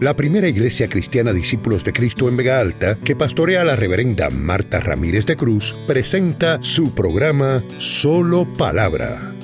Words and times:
la 0.00 0.14
primera 0.14 0.46
iglesia 0.46 0.88
cristiana 0.88 1.32
Discípulos 1.32 1.82
de 1.82 1.92
Cristo 1.92 2.28
en 2.28 2.36
Vega 2.36 2.60
Alta, 2.60 2.96
que 3.04 3.16
pastorea 3.16 3.64
la 3.64 3.74
reverenda 3.74 4.30
Marta 4.30 4.78
Ramírez 4.78 5.26
de 5.26 5.36
Cruz, 5.36 5.74
presenta 5.88 6.62
su 6.62 6.94
programa 6.94 7.64
Solo 7.78 8.46
Palabra. 8.56 9.34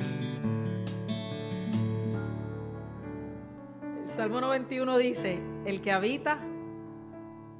El 4.07 4.13
Salmo 4.15 4.39
91 4.39 4.97
dice, 4.97 5.39
el 5.65 5.81
que 5.81 5.91
habita 5.91 6.39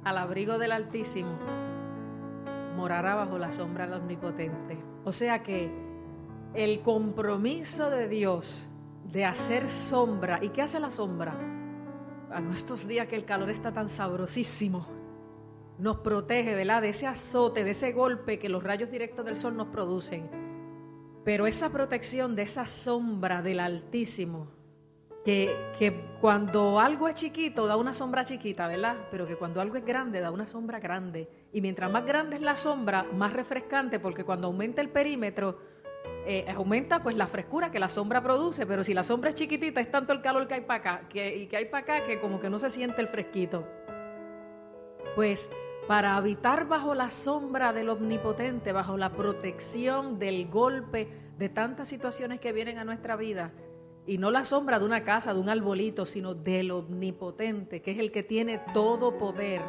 al 0.04 0.16
abrigo 0.16 0.58
del 0.58 0.72
Altísimo 0.72 1.38
morará 2.76 3.14
bajo 3.14 3.36
la 3.38 3.52
sombra 3.52 3.86
del 3.86 4.00
Omnipotente. 4.00 4.78
O 5.04 5.12
sea 5.12 5.42
que 5.42 5.70
el 6.54 6.80
compromiso 6.80 7.90
de 7.90 8.08
Dios 8.08 8.70
de 9.12 9.26
hacer 9.26 9.70
sombra, 9.70 10.38
¿y 10.42 10.48
qué 10.48 10.62
hace 10.62 10.80
la 10.80 10.90
sombra? 10.90 11.55
En 12.36 12.50
estos 12.50 12.86
días 12.86 13.08
que 13.08 13.16
el 13.16 13.24
calor 13.24 13.48
está 13.48 13.72
tan 13.72 13.88
sabrosísimo, 13.88 14.86
nos 15.78 15.98
protege, 15.98 16.54
¿verdad? 16.54 16.82
De 16.82 16.90
ese 16.90 17.06
azote, 17.06 17.64
de 17.64 17.70
ese 17.70 17.92
golpe 17.92 18.38
que 18.38 18.50
los 18.50 18.62
rayos 18.62 18.90
directos 18.90 19.24
del 19.24 19.36
sol 19.36 19.56
nos 19.56 19.68
producen. 19.68 20.28
Pero 21.24 21.46
esa 21.46 21.72
protección 21.72 22.36
de 22.36 22.42
esa 22.42 22.66
sombra 22.66 23.40
del 23.40 23.60
Altísimo, 23.60 24.48
que, 25.24 25.56
que, 25.78 26.18
cuando 26.20 26.78
algo 26.78 27.08
es 27.08 27.14
chiquito 27.14 27.66
da 27.66 27.76
una 27.76 27.94
sombra 27.94 28.24
chiquita, 28.24 28.68
¿verdad? 28.68 28.96
Pero 29.10 29.26
que 29.26 29.36
cuando 29.36 29.60
algo 29.60 29.76
es 29.76 29.84
grande 29.84 30.20
da 30.20 30.30
una 30.30 30.46
sombra 30.46 30.78
grande. 30.78 31.28
Y 31.52 31.62
mientras 31.62 31.90
más 31.90 32.04
grande 32.04 32.36
es 32.36 32.42
la 32.42 32.56
sombra, 32.56 33.04
más 33.14 33.32
refrescante, 33.32 33.98
porque 33.98 34.24
cuando 34.24 34.46
aumenta 34.46 34.82
el 34.82 34.90
perímetro, 34.90 35.58
eh, 36.26 36.44
aumenta 36.54 37.02
pues 37.02 37.16
la 37.16 37.28
frescura 37.28 37.70
que 37.70 37.78
la 37.78 37.88
sombra 37.88 38.20
produce, 38.20 38.66
pero 38.66 38.82
si 38.82 38.92
la 38.92 39.04
sombra 39.04 39.30
es 39.30 39.36
chiquitita 39.36 39.80
es 39.80 39.90
tanto 39.90 40.12
el 40.12 40.20
calor 40.20 40.48
que 40.48 40.54
hay 40.54 40.62
para 40.62 40.80
acá 40.80 41.08
que, 41.08 41.36
y 41.36 41.46
que 41.46 41.56
hay 41.56 41.66
para 41.66 41.84
acá 41.84 42.06
que 42.06 42.18
como 42.18 42.40
que 42.40 42.50
no 42.50 42.58
se 42.58 42.68
siente 42.70 43.00
el 43.00 43.08
fresquito. 43.08 43.64
Pues 45.14 45.48
para 45.86 46.16
habitar 46.16 46.66
bajo 46.66 46.94
la 46.96 47.12
sombra 47.12 47.72
del 47.72 47.90
omnipotente, 47.90 48.72
bajo 48.72 48.96
la 48.96 49.12
protección 49.12 50.18
del 50.18 50.48
golpe 50.48 51.08
de 51.38 51.48
tantas 51.48 51.88
situaciones 51.88 52.40
que 52.40 52.52
vienen 52.52 52.78
a 52.78 52.84
nuestra 52.84 53.14
vida, 53.14 53.52
y 54.04 54.18
no 54.18 54.30
la 54.30 54.44
sombra 54.44 54.78
de 54.78 54.84
una 54.84 55.04
casa, 55.04 55.32
de 55.32 55.40
un 55.40 55.48
arbolito, 55.48 56.06
sino 56.06 56.34
del 56.34 56.70
omnipotente, 56.70 57.82
que 57.82 57.92
es 57.92 57.98
el 57.98 58.10
que 58.10 58.22
tiene 58.22 58.60
todo 58.72 59.18
poder. 59.18 59.62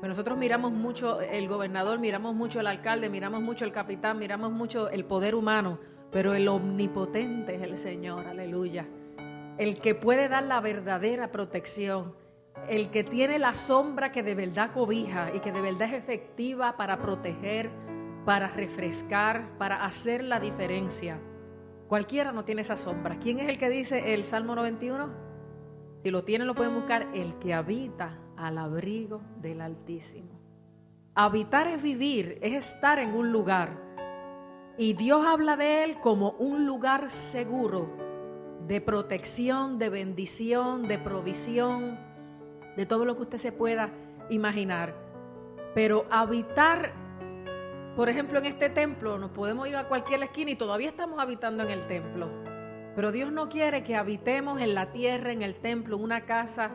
Pues 0.00 0.08
nosotros 0.08 0.38
miramos 0.38 0.70
mucho 0.70 1.20
el 1.20 1.48
gobernador, 1.48 1.98
miramos 1.98 2.32
mucho 2.32 2.60
el 2.60 2.68
alcalde, 2.68 3.08
miramos 3.08 3.42
mucho 3.42 3.64
el 3.64 3.72
capitán, 3.72 4.18
miramos 4.20 4.52
mucho 4.52 4.88
el 4.90 5.04
poder 5.04 5.34
humano, 5.34 5.80
pero 6.12 6.34
el 6.34 6.46
omnipotente 6.46 7.56
es 7.56 7.62
el 7.62 7.76
Señor, 7.76 8.28
aleluya. 8.28 8.86
El 9.58 9.80
que 9.80 9.96
puede 9.96 10.28
dar 10.28 10.44
la 10.44 10.60
verdadera 10.60 11.32
protección, 11.32 12.14
el 12.68 12.90
que 12.90 13.02
tiene 13.02 13.40
la 13.40 13.56
sombra 13.56 14.12
que 14.12 14.22
de 14.22 14.36
verdad 14.36 14.70
cobija 14.72 15.34
y 15.34 15.40
que 15.40 15.50
de 15.50 15.60
verdad 15.60 15.88
es 15.88 15.94
efectiva 15.94 16.76
para 16.76 17.02
proteger, 17.02 17.68
para 18.24 18.46
refrescar, 18.46 19.58
para 19.58 19.84
hacer 19.84 20.22
la 20.22 20.38
diferencia. 20.38 21.18
Cualquiera 21.88 22.30
no 22.30 22.44
tiene 22.44 22.62
esa 22.62 22.76
sombra. 22.76 23.18
¿Quién 23.18 23.40
es 23.40 23.48
el 23.48 23.58
que 23.58 23.68
dice 23.68 24.14
el 24.14 24.22
Salmo 24.22 24.54
91? 24.54 25.08
Si 26.04 26.10
lo 26.12 26.22
tienen, 26.22 26.46
lo 26.46 26.54
pueden 26.54 26.74
buscar. 26.74 27.08
El 27.14 27.36
que 27.40 27.52
habita 27.52 28.27
al 28.38 28.58
abrigo 28.58 29.20
del 29.40 29.60
Altísimo. 29.60 30.38
Habitar 31.14 31.66
es 31.66 31.82
vivir, 31.82 32.38
es 32.40 32.54
estar 32.54 32.98
en 32.98 33.14
un 33.14 33.32
lugar. 33.32 33.70
Y 34.78 34.92
Dios 34.92 35.26
habla 35.26 35.56
de 35.56 35.84
él 35.84 35.98
como 36.00 36.30
un 36.32 36.64
lugar 36.64 37.10
seguro, 37.10 37.90
de 38.66 38.80
protección, 38.80 39.78
de 39.78 39.88
bendición, 39.88 40.86
de 40.86 40.98
provisión, 40.98 41.98
de 42.76 42.86
todo 42.86 43.04
lo 43.04 43.16
que 43.16 43.22
usted 43.22 43.38
se 43.38 43.50
pueda 43.50 43.90
imaginar. 44.30 44.94
Pero 45.74 46.06
habitar 46.10 46.92
por 47.98 48.08
ejemplo, 48.08 48.38
en 48.38 48.46
este 48.46 48.70
templo 48.70 49.18
nos 49.18 49.32
podemos 49.32 49.66
ir 49.66 49.74
a 49.74 49.88
cualquier 49.88 50.22
esquina 50.22 50.52
y 50.52 50.54
todavía 50.54 50.90
estamos 50.90 51.18
habitando 51.18 51.64
en 51.64 51.70
el 51.70 51.84
templo. 51.88 52.28
Pero 52.94 53.10
Dios 53.10 53.32
no 53.32 53.48
quiere 53.48 53.82
que 53.82 53.96
habitemos 53.96 54.60
en 54.60 54.76
la 54.76 54.92
tierra, 54.92 55.32
en 55.32 55.42
el 55.42 55.56
templo, 55.56 55.96
en 55.96 56.04
una 56.04 56.20
casa, 56.20 56.70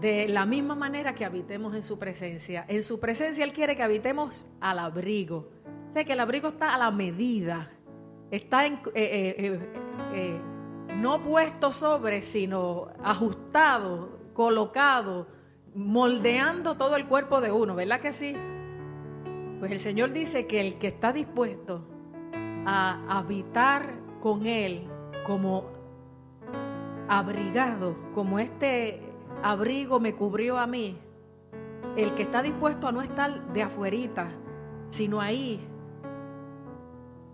de 0.00 0.28
la 0.28 0.46
misma 0.46 0.74
manera 0.74 1.14
que 1.14 1.24
habitemos 1.24 1.74
en 1.74 1.82
su 1.82 1.98
presencia. 1.98 2.64
En 2.68 2.82
su 2.82 3.00
presencia 3.00 3.44
Él 3.44 3.52
quiere 3.52 3.76
que 3.76 3.82
habitemos 3.82 4.46
al 4.60 4.78
abrigo. 4.78 5.50
O 5.90 5.92
sea, 5.92 6.04
que 6.04 6.12
el 6.12 6.20
abrigo 6.20 6.48
está 6.48 6.74
a 6.74 6.78
la 6.78 6.90
medida. 6.90 7.70
Está 8.30 8.66
en, 8.66 8.74
eh, 8.94 9.34
eh, 9.38 9.60
eh, 10.12 10.40
no 10.96 11.22
puesto 11.22 11.72
sobre, 11.72 12.22
sino 12.22 12.88
ajustado, 13.02 14.18
colocado, 14.34 15.26
moldeando 15.74 16.76
todo 16.76 16.96
el 16.96 17.06
cuerpo 17.06 17.40
de 17.40 17.50
uno. 17.50 17.74
¿Verdad 17.74 18.00
que 18.00 18.12
sí? 18.12 18.36
Pues 19.58 19.72
el 19.72 19.80
Señor 19.80 20.12
dice 20.12 20.46
que 20.46 20.60
el 20.60 20.78
que 20.78 20.88
está 20.88 21.12
dispuesto 21.12 21.84
a 22.66 23.18
habitar 23.18 23.94
con 24.20 24.46
Él 24.46 24.86
como 25.26 25.70
abrigado, 27.08 27.96
como 28.14 28.38
este 28.38 29.07
abrigo 29.42 30.00
me 30.00 30.14
cubrió 30.14 30.58
a 30.58 30.66
mí, 30.66 30.98
el 31.96 32.14
que 32.14 32.22
está 32.22 32.42
dispuesto 32.42 32.88
a 32.88 32.92
no 32.92 33.02
estar 33.02 33.52
de 33.52 33.62
afuerita, 33.62 34.30
sino 34.90 35.20
ahí, 35.20 35.66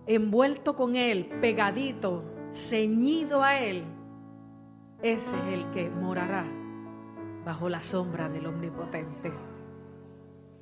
envuelto 0.07 0.75
con 0.75 0.95
Él, 0.95 1.25
pegadito, 1.41 2.23
ceñido 2.51 3.43
a 3.43 3.59
Él, 3.59 3.85
ese 5.01 5.35
es 5.35 5.53
el 5.53 5.69
que 5.71 5.89
morará 5.89 6.45
bajo 7.45 7.69
la 7.69 7.83
sombra 7.83 8.27
del 8.27 8.47
Omnipotente. 8.47 9.31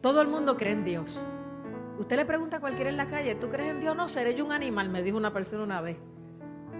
Todo 0.02 0.22
el 0.22 0.28
mundo 0.28 0.58
cree 0.58 0.74
en 0.74 0.84
Dios. 0.84 1.24
Usted 1.98 2.18
le 2.18 2.26
pregunta 2.26 2.58
a 2.58 2.60
cualquiera 2.60 2.90
en 2.90 2.98
la 2.98 3.08
calle, 3.08 3.36
¿tú 3.36 3.48
crees 3.48 3.70
en 3.70 3.80
Dios? 3.80 3.96
No, 3.96 4.10
seré 4.10 4.36
yo 4.36 4.44
un 4.44 4.52
animal, 4.52 4.90
me 4.90 5.02
dijo 5.02 5.16
una 5.16 5.32
persona 5.32 5.64
una 5.64 5.80
vez. 5.80 5.98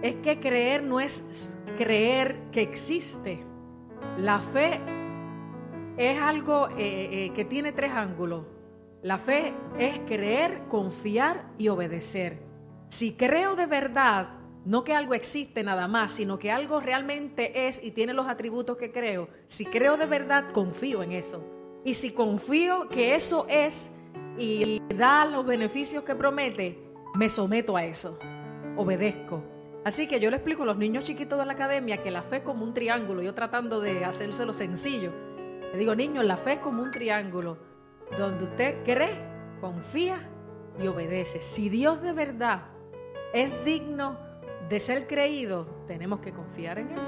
Es 0.02 0.16
que 0.16 0.40
creer 0.40 0.82
no 0.82 1.00
es 1.00 1.58
creer 1.78 2.36
que 2.52 2.60
existe. 2.60 3.42
La 4.16 4.40
fe 4.40 4.80
es 5.96 6.20
algo 6.20 6.68
eh, 6.70 7.26
eh, 7.26 7.32
que 7.34 7.44
tiene 7.44 7.72
tres 7.72 7.92
ángulos. 7.92 8.44
La 9.02 9.18
fe 9.18 9.52
es 9.78 9.98
creer, 10.00 10.62
confiar 10.68 11.46
y 11.58 11.68
obedecer. 11.68 12.38
Si 12.88 13.16
creo 13.16 13.54
de 13.54 13.66
verdad, 13.66 14.28
no 14.64 14.82
que 14.82 14.94
algo 14.94 15.14
existe 15.14 15.62
nada 15.62 15.88
más, 15.88 16.12
sino 16.12 16.38
que 16.38 16.50
algo 16.50 16.80
realmente 16.80 17.68
es 17.68 17.82
y 17.82 17.90
tiene 17.90 18.14
los 18.14 18.28
atributos 18.28 18.76
que 18.78 18.92
creo, 18.92 19.28
si 19.46 19.66
creo 19.66 19.96
de 19.96 20.06
verdad, 20.06 20.48
confío 20.50 21.02
en 21.02 21.12
eso. 21.12 21.44
Y 21.84 21.94
si 21.94 22.12
confío 22.12 22.88
que 22.88 23.14
eso 23.14 23.46
es, 23.50 23.90
y 24.38 24.80
da 24.96 25.26
los 25.26 25.44
beneficios 25.44 26.02
que 26.02 26.14
promete, 26.14 26.82
me 27.14 27.28
someto 27.28 27.76
a 27.76 27.84
eso, 27.84 28.18
obedezco. 28.76 29.53
Así 29.84 30.06
que 30.08 30.18
yo 30.18 30.30
le 30.30 30.36
explico 30.36 30.62
a 30.62 30.66
los 30.66 30.78
niños 30.78 31.04
chiquitos 31.04 31.38
de 31.38 31.44
la 31.44 31.52
academia 31.52 32.02
que 32.02 32.10
la 32.10 32.22
fe 32.22 32.36
es 32.36 32.42
como 32.42 32.64
un 32.64 32.72
triángulo, 32.72 33.20
yo 33.22 33.34
tratando 33.34 33.80
de 33.80 34.04
hacérselo 34.04 34.54
sencillo. 34.54 35.12
Le 35.72 35.78
digo, 35.78 35.94
niños, 35.94 36.24
la 36.24 36.38
fe 36.38 36.54
es 36.54 36.58
como 36.60 36.82
un 36.82 36.90
triángulo, 36.90 37.58
donde 38.16 38.44
usted 38.44 38.82
cree, 38.84 39.18
confía 39.60 40.18
y 40.78 40.86
obedece. 40.86 41.42
Si 41.42 41.68
Dios 41.68 42.00
de 42.00 42.14
verdad 42.14 42.62
es 43.34 43.50
digno 43.64 44.16
de 44.70 44.80
ser 44.80 45.06
creído, 45.06 45.66
tenemos 45.86 46.20
que 46.20 46.32
confiar 46.32 46.78
en 46.78 46.90
Él 46.90 47.00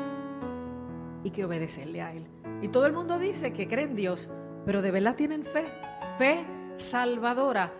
y 1.25 1.31
que 1.31 1.47
obedecerle 1.47 2.03
a 2.03 2.12
Él. 2.12 2.26
Y 2.60 2.69
todo 2.69 2.87
el 2.87 2.93
mundo 2.93 3.19
dice 3.19 3.54
que 3.54 3.69
cree 3.69 3.84
en 3.84 3.97
Dios, 3.97 4.31
pero 4.66 4.82
de 4.82 4.91
verdad 4.91 5.16
tienen 5.16 5.44
fe. 5.44 5.64
Fe 6.19 6.44
salvadora, 6.76 7.72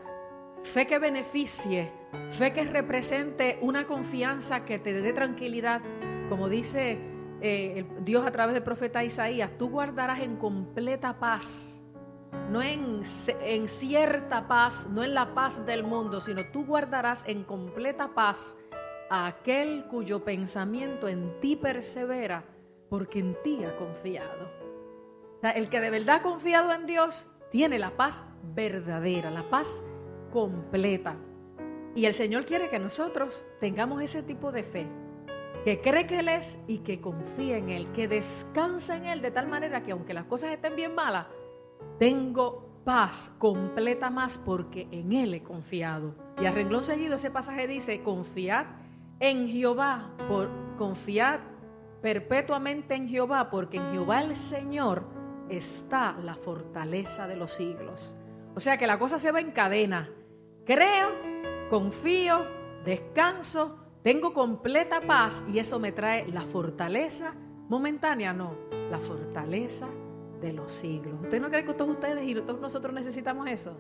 fe 0.63 0.87
que 0.87 0.99
beneficie, 0.99 1.93
fe 2.31 2.53
que 2.53 2.65
represente 2.65 3.59
una 3.61 3.87
confianza 3.87 4.65
que 4.65 4.79
te 4.79 4.93
dé 4.93 5.13
tranquilidad, 5.13 5.81
como 6.29 6.49
dice 6.49 6.99
eh, 7.41 7.85
Dios 8.01 8.25
a 8.25 8.31
través 8.31 8.55
del 8.55 8.63
profeta 8.63 9.05
Isaías, 9.05 9.51
tú 9.59 9.71
guardarás 9.71 10.21
en 10.21 10.37
completa 10.37 11.19
paz, 11.19 11.81
no 12.51 12.63
en, 12.63 13.03
en 13.43 13.69
cierta 13.69 14.49
paz, 14.49 14.87
no 14.91 15.03
en 15.03 15.15
la 15.15 15.35
paz 15.35 15.65
del 15.67 15.85
mundo, 15.85 16.21
sino 16.21 16.43
tú 16.53 16.65
guardarás 16.65 17.27
en 17.27 17.45
completa 17.45 18.15
paz 18.15 18.59
a 19.11 19.27
aquel 19.27 19.87
cuyo 19.87 20.25
pensamiento 20.25 21.09
en 21.09 21.41
ti 21.41 21.57
persevera, 21.57 22.45
porque 22.89 23.19
en 23.21 23.37
ti 23.43 23.65
ha 23.65 23.77
confiado. 23.77 24.51
el 25.43 25.69
que 25.69 25.81
de 25.81 25.91
verdad 25.91 26.17
ha 26.17 26.23
confiado 26.23 26.73
en 26.73 26.87
Dios 26.87 27.31
tiene 27.51 27.79
la 27.79 27.97
paz 27.97 28.25
verdadera, 28.55 29.31
la 29.31 29.49
paz 29.49 29.81
completa. 30.33 31.17
Y 31.97 32.05
el 32.05 32.13
Señor 32.13 32.45
quiere 32.45 32.69
que 32.69 32.79
nosotros 32.79 33.45
tengamos 33.59 34.03
ese 34.03 34.23
tipo 34.23 34.53
de 34.53 34.63
fe, 34.63 34.87
que 35.65 35.81
cree 35.81 36.07
que 36.07 36.19
Él 36.19 36.29
es 36.29 36.63
y 36.69 36.79
que 36.81 37.01
confía 37.01 37.57
en 37.57 37.71
Él, 37.71 37.91
que 37.93 38.07
descansa 38.07 38.99
en 38.99 39.07
Él 39.07 39.23
de 39.23 39.31
tal 39.31 39.49
manera 39.49 39.83
que 39.83 39.93
aunque 39.93 40.13
las 40.13 40.27
cosas 40.27 40.53
estén 40.53 40.77
bien 40.77 40.95
malas, 40.95 41.27
tengo 41.99 42.83
paz, 42.85 43.33
completa 43.39 44.11
más, 44.11 44.37
porque 44.37 44.87
en 44.91 45.13
Él 45.13 45.33
he 45.33 45.43
confiado. 45.43 46.15
Y 46.39 46.45
a 46.45 46.53
renglón 46.53 46.85
seguido 46.85 47.17
ese 47.17 47.31
pasaje 47.31 47.67
dice, 47.67 48.03
confiad 48.03 48.67
en 49.19 49.49
Jehová, 49.49 50.15
por 50.29 50.51
confiad 50.77 51.41
perpetuamente 52.03 52.95
en 52.95 53.09
Jehová, 53.09 53.49
porque 53.51 53.79
en 53.79 53.91
Jehová 53.93 54.21
el 54.21 54.37
Señor 54.37 55.05
está 55.49 56.15
la 56.23 56.35
fortaleza 56.35 57.27
de 57.27 57.37
los 57.37 57.55
siglos. 57.55 58.15
O 58.55 58.61
sea 58.61 58.77
que 58.77 58.87
la 58.87 58.99
cosa 58.99 59.19
se 59.19 59.33
va 59.33 59.41
en 59.41 59.51
cadena. 59.51 60.11
Creo, 60.67 61.36
confío, 61.69 62.47
descanso, 62.85 63.79
tengo 64.03 64.33
completa 64.33 65.01
paz 65.01 65.45
y 65.53 65.59
eso 65.59 65.79
me 65.79 65.93
trae 65.93 66.29
la 66.29 66.43
fortaleza 66.43 67.35
momentánea, 67.69 68.33
no, 68.33 68.55
la 68.91 68.99
fortaleza 68.99 69.89
de 70.41 70.53
los 70.53 70.71
siglos. 70.71 71.21
¿Usted 71.23 71.41
no 71.41 71.49
cree 71.49 71.65
que 71.65 71.75
todos 71.75 71.91
ustedes 71.91 72.27
y 72.27 72.35
todos 72.35 72.61
nosotros 72.61 72.95
necesitamos 72.95 73.49
eso? 73.49 73.77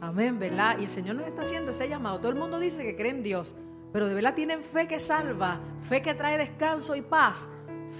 Amén, 0.00 0.38
¿verdad? 0.38 0.78
Y 0.78 0.84
el 0.84 0.90
Señor 0.90 1.16
nos 1.16 1.26
está 1.26 1.42
haciendo 1.42 1.70
ese 1.70 1.88
llamado. 1.88 2.18
Todo 2.18 2.30
el 2.30 2.38
mundo 2.38 2.58
dice 2.58 2.82
que 2.82 2.96
cree 2.96 3.10
en 3.10 3.22
Dios, 3.22 3.54
pero 3.92 4.06
de 4.06 4.14
verdad 4.14 4.34
tienen 4.34 4.62
fe 4.62 4.86
que 4.86 5.00
salva, 5.00 5.60
fe 5.82 6.02
que 6.02 6.14
trae 6.14 6.38
descanso 6.38 6.94
y 6.94 7.02
paz, 7.02 7.48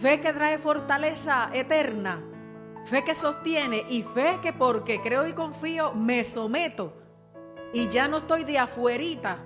fe 0.00 0.20
que 0.20 0.32
trae 0.32 0.58
fortaleza 0.58 1.50
eterna, 1.54 2.22
fe 2.84 3.04
que 3.04 3.14
sostiene 3.14 3.84
y 3.88 4.02
fe 4.02 4.38
que 4.42 4.52
porque 4.52 5.00
creo 5.00 5.26
y 5.26 5.32
confío 5.32 5.92
me 5.94 6.24
someto 6.24 6.99
y 7.72 7.88
ya 7.88 8.08
no 8.08 8.18
estoy 8.18 8.44
de 8.44 8.58
afuerita, 8.58 9.38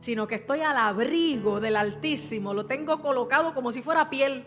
sino 0.00 0.26
que 0.26 0.36
estoy 0.36 0.60
al 0.60 0.76
abrigo 0.76 1.60
del 1.60 1.76
Altísimo, 1.76 2.54
lo 2.54 2.66
tengo 2.66 3.00
colocado 3.00 3.54
como 3.54 3.70
si 3.70 3.82
fuera 3.82 4.10
piel. 4.10 4.46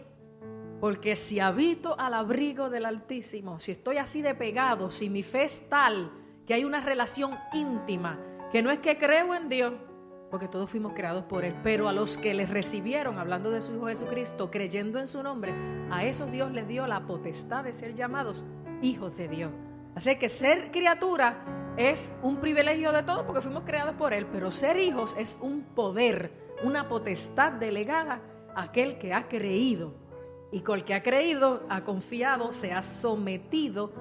Porque 0.80 1.16
si 1.16 1.40
habito 1.40 1.98
al 1.98 2.14
abrigo 2.14 2.70
del 2.70 2.86
Altísimo, 2.86 3.60
si 3.60 3.72
estoy 3.72 3.98
así 3.98 4.22
de 4.22 4.36
pegado, 4.36 4.92
si 4.92 5.10
mi 5.10 5.24
fe 5.24 5.46
es 5.46 5.70
tal 5.70 6.12
que 6.46 6.54
hay 6.54 6.66
una 6.66 6.82
relación 6.82 7.32
íntima, 7.54 8.20
que 8.52 8.62
no 8.62 8.70
es 8.70 8.80
que 8.80 8.98
creo 8.98 9.34
en 9.34 9.48
Dios, 9.48 9.74
porque 10.30 10.50
todos 10.50 10.70
fuimos 10.70 10.92
creados 10.94 11.24
por 11.24 11.46
Él, 11.46 11.56
pero 11.64 11.88
a 11.88 11.94
los 11.94 12.18
que 12.18 12.34
le 12.34 12.46
recibieron, 12.46 13.18
hablando 13.18 13.50
de 13.52 13.62
su 13.62 13.74
Hijo 13.74 13.88
Jesucristo, 13.88 14.52
creyendo 14.52 15.00
en 15.00 15.08
su 15.08 15.24
nombre, 15.24 15.54
a 15.90 16.04
esos 16.04 16.32
Dios 16.32 16.52
les 16.52 16.68
dio 16.68 16.86
la 16.86 17.06
potestad 17.06 17.64
de 17.64 17.74
ser 17.74 17.96
llamados 17.96 18.44
hijos 18.82 19.16
de 19.16 19.30
Dios. 19.30 19.52
Así 19.96 20.18
que 20.18 20.28
ser 20.28 20.72
criatura 20.72 21.63
es 21.78 22.16
un 22.22 22.38
privilegio 22.38 22.92
de 22.92 23.04
todos 23.04 23.24
porque 23.24 23.42
fuimos 23.42 23.64
creados 23.64 23.96
por 23.96 24.14
Él, 24.14 24.28
pero 24.32 24.52
ser 24.52 24.80
hijos 24.80 25.16
es 25.18 25.40
un 25.42 25.64
poder, 25.64 26.32
una 26.64 26.88
potestad 26.88 27.54
delegada 27.54 28.22
a 28.56 28.64
aquel 28.64 29.00
que 29.00 29.14
ha 29.14 29.28
creído 29.28 29.94
y 30.52 30.62
con 30.62 30.78
el 30.78 30.86
que 30.86 30.94
ha 30.94 31.02
creído, 31.02 31.64
ha 31.70 31.84
confiado, 31.84 32.54
se 32.54 32.74
ha 32.74 32.84
sometido, 32.84 33.92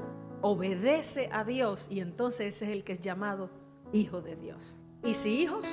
obedece 0.43 1.31
a 1.33 1.45
Dios 1.45 1.87
y 1.91 2.01
entonces 2.01 2.57
ese 2.57 2.67
es 2.67 2.71
el 2.73 2.85
que 2.85 2.93
es 2.93 3.01
llamado 3.01 3.49
hijo 3.93 4.21
de 4.21 4.37
Dios. 4.37 4.77
Y 5.03 5.15
si 5.15 5.41
hijos, 5.41 5.67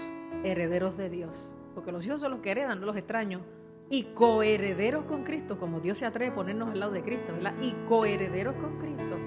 herederos 0.43 0.97
de 0.97 1.09
Dios. 1.09 1.51
Porque 1.75 1.91
los 1.91 2.05
hijos 2.05 2.21
son 2.21 2.31
los 2.31 2.39
que 2.39 2.51
heredan, 2.51 2.79
no 2.79 2.85
los 2.85 2.95
extraños. 2.95 3.41
Y 3.89 4.03
coherederos 4.13 5.05
con 5.05 5.23
Cristo, 5.23 5.59
como 5.59 5.79
Dios 5.79 5.97
se 5.97 6.05
atreve 6.05 6.31
a 6.31 6.35
ponernos 6.35 6.69
al 6.69 6.79
lado 6.79 6.91
de 6.91 7.03
Cristo, 7.03 7.33
¿verdad? 7.33 7.55
Y 7.61 7.71
coherederos 7.87 8.55
con 8.55 8.77
Cristo 8.77 9.17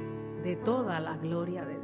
de 0.43 0.57
toda 0.57 1.01
la 1.01 1.17
gloria 1.17 1.65
de 1.65 1.75
Dios. 1.75 1.82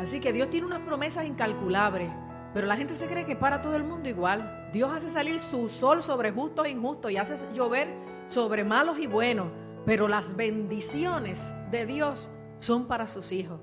Así 0.00 0.20
que 0.20 0.32
Dios 0.32 0.50
tiene 0.50 0.66
unas 0.66 0.80
promesas 0.80 1.24
incalculables, 1.24 2.10
pero 2.54 2.66
la 2.66 2.76
gente 2.76 2.94
se 2.94 3.06
cree 3.06 3.24
que 3.24 3.36
para 3.36 3.62
todo 3.62 3.76
el 3.76 3.84
mundo 3.84 4.08
igual. 4.08 4.68
Dios 4.72 4.90
hace 4.92 5.08
salir 5.08 5.40
su 5.40 5.68
sol 5.68 6.02
sobre 6.02 6.32
justos 6.32 6.66
e 6.66 6.70
injustos 6.70 7.10
y 7.10 7.16
hace 7.16 7.36
llover 7.54 7.88
sobre 8.28 8.64
malos 8.64 8.98
y 8.98 9.06
buenos, 9.06 9.48
pero 9.86 10.08
las 10.08 10.36
bendiciones 10.36 11.54
de 11.70 11.86
Dios 11.86 12.30
son 12.58 12.86
para 12.86 13.08
sus 13.08 13.32
hijos. 13.32 13.60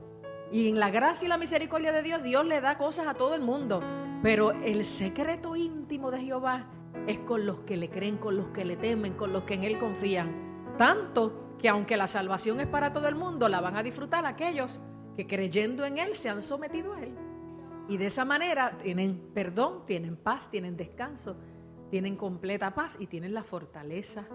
Y 0.51 0.67
en 0.67 0.79
la 0.79 0.89
gracia 0.89 1.25
y 1.25 1.29
la 1.29 1.37
misericordia 1.37 1.91
de 1.91 2.01
Dios, 2.01 2.23
Dios 2.23 2.45
le 2.45 2.61
da 2.61 2.77
cosas 2.77 3.07
a 3.07 3.13
todo 3.13 3.35
el 3.35 3.41
mundo. 3.41 3.81
Pero 4.23 4.51
el 4.51 4.83
secreto 4.83 5.55
íntimo 5.55 6.11
de 6.11 6.19
Jehová 6.19 6.67
es 7.07 7.19
con 7.19 7.45
los 7.45 7.59
que 7.59 7.77
le 7.77 7.89
creen, 7.89 8.17
con 8.17 8.35
los 8.35 8.47
que 8.47 8.65
le 8.65 8.75
temen, 8.75 9.13
con 9.13 9.31
los 9.31 9.43
que 9.43 9.53
en 9.53 9.63
Él 9.63 9.79
confían. 9.79 10.75
Tanto 10.77 11.55
que 11.59 11.69
aunque 11.69 11.97
la 11.97 12.07
salvación 12.07 12.59
es 12.59 12.67
para 12.67 12.91
todo 12.91 13.07
el 13.07 13.15
mundo, 13.15 13.47
la 13.47 13.61
van 13.61 13.75
a 13.77 13.83
disfrutar 13.83 14.25
aquellos 14.25 14.79
que 15.19 15.27
creyendo 15.27 15.83
en 15.83 15.97
Él 15.97 16.15
se 16.15 16.29
han 16.29 16.41
sometido 16.41 16.93
a 16.93 17.01
Él. 17.01 17.13
Y 17.89 17.97
de 17.97 18.05
esa 18.05 18.23
manera 18.23 18.77
tienen 18.81 19.19
perdón, 19.33 19.85
tienen 19.85 20.15
paz, 20.15 20.49
tienen 20.49 20.77
descanso, 20.77 21.35
tienen 21.89 22.15
completa 22.15 22.73
paz 22.73 22.95
y 22.97 23.07
tienen 23.07 23.33
la 23.33 23.43
fortaleza 23.43 24.25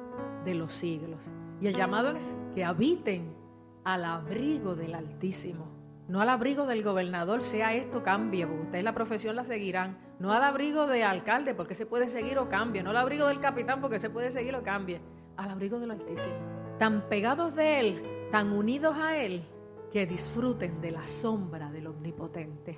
de 0.44 0.54
los 0.54 0.74
siglos. 0.74 1.22
Y 1.62 1.68
el 1.68 1.74
llamado 1.74 2.10
es 2.10 2.34
que 2.54 2.66
habiten 2.66 3.34
al 3.82 4.04
abrigo 4.04 4.76
del 4.76 4.94
Altísimo. 4.94 5.72
No 6.06 6.20
al 6.20 6.28
abrigo 6.28 6.66
del 6.66 6.82
gobernador, 6.82 7.42
sea 7.42 7.72
esto, 7.72 8.02
cambie, 8.02 8.46
porque 8.46 8.64
ustedes 8.64 8.84
la 8.84 8.92
profesión 8.92 9.36
la 9.36 9.46
seguirán. 9.46 9.96
No 10.18 10.32
al 10.32 10.44
abrigo 10.44 10.86
de 10.86 11.02
alcalde, 11.02 11.54
porque 11.54 11.74
se 11.74 11.86
puede 11.86 12.10
seguir 12.10 12.38
o 12.38 12.50
cambie. 12.50 12.82
No 12.82 12.90
al 12.90 12.98
abrigo 12.98 13.26
del 13.28 13.40
capitán, 13.40 13.80
porque 13.80 13.98
se 13.98 14.10
puede 14.10 14.32
seguir 14.32 14.54
o 14.54 14.62
cambie. 14.62 15.00
Al 15.38 15.48
abrigo 15.48 15.80
del 15.80 15.92
Altísimo. 15.92 16.34
Tan 16.78 17.08
pegados 17.08 17.54
de 17.54 17.80
Él, 17.80 18.02
tan 18.30 18.52
unidos 18.52 18.98
a 18.98 19.16
Él, 19.16 19.48
que 19.94 20.06
disfruten 20.06 20.82
de 20.82 20.90
la 20.90 21.06
sombra 21.06 21.70
del 21.70 21.86
Omnipotente, 21.86 22.76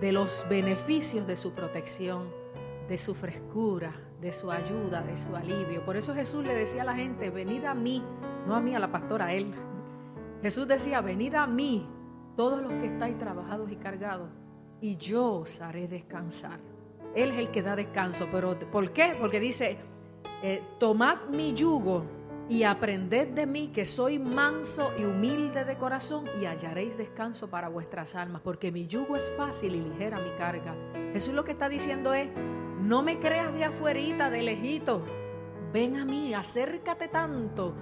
de 0.00 0.12
los 0.12 0.46
beneficios 0.48 1.26
de 1.26 1.36
su 1.36 1.52
protección 1.52 2.46
de 2.88 2.98
su 2.98 3.14
frescura, 3.14 3.92
de 4.20 4.32
su 4.32 4.50
ayuda, 4.50 5.02
de 5.02 5.18
su 5.18 5.34
alivio. 5.34 5.84
Por 5.84 5.96
eso 5.96 6.14
Jesús 6.14 6.44
le 6.44 6.54
decía 6.54 6.82
a 6.82 6.84
la 6.84 6.94
gente, 6.94 7.30
venid 7.30 7.64
a 7.64 7.74
mí, 7.74 8.02
no 8.46 8.54
a 8.54 8.60
mí, 8.60 8.74
a 8.74 8.78
la 8.78 8.90
pastora, 8.90 9.26
a 9.26 9.32
él. 9.32 9.52
Jesús 10.42 10.68
decía, 10.68 11.00
venid 11.00 11.34
a 11.34 11.46
mí, 11.46 11.88
todos 12.36 12.62
los 12.62 12.72
que 12.74 12.86
estáis 12.86 13.18
trabajados 13.18 13.70
y 13.70 13.76
cargados, 13.76 14.30
y 14.80 14.96
yo 14.96 15.40
os 15.40 15.60
haré 15.60 15.88
descansar. 15.88 16.60
Él 17.14 17.30
es 17.32 17.38
el 17.38 17.50
que 17.50 17.62
da 17.62 17.74
descanso, 17.74 18.28
pero 18.30 18.58
¿por 18.70 18.92
qué? 18.92 19.16
Porque 19.18 19.40
dice, 19.40 19.78
eh, 20.42 20.62
tomad 20.78 21.28
mi 21.30 21.54
yugo 21.54 22.04
y 22.48 22.62
aprended 22.62 23.28
de 23.28 23.46
mí 23.46 23.72
que 23.74 23.86
soy 23.86 24.18
manso 24.18 24.92
y 24.96 25.04
humilde 25.04 25.64
de 25.64 25.76
corazón 25.76 26.26
y 26.40 26.44
hallaréis 26.44 26.96
descanso 26.96 27.50
para 27.50 27.68
vuestras 27.68 28.14
almas, 28.14 28.40
porque 28.42 28.70
mi 28.70 28.86
yugo 28.86 29.16
es 29.16 29.32
fácil 29.36 29.74
y 29.74 29.80
ligera 29.80 30.20
mi 30.20 30.30
carga. 30.36 30.76
Jesús 31.12 31.34
lo 31.34 31.42
que 31.42 31.52
está 31.52 31.68
diciendo 31.68 32.14
es, 32.14 32.28
no 32.80 33.02
me 33.02 33.18
creas 33.18 33.52
de 33.52 33.64
afuerita, 33.64 34.30
de 34.30 34.42
lejito. 34.42 35.04
Ven 35.72 35.96
a 35.96 36.04
mí, 36.04 36.34
acércate 36.34 37.08
tanto 37.08 37.74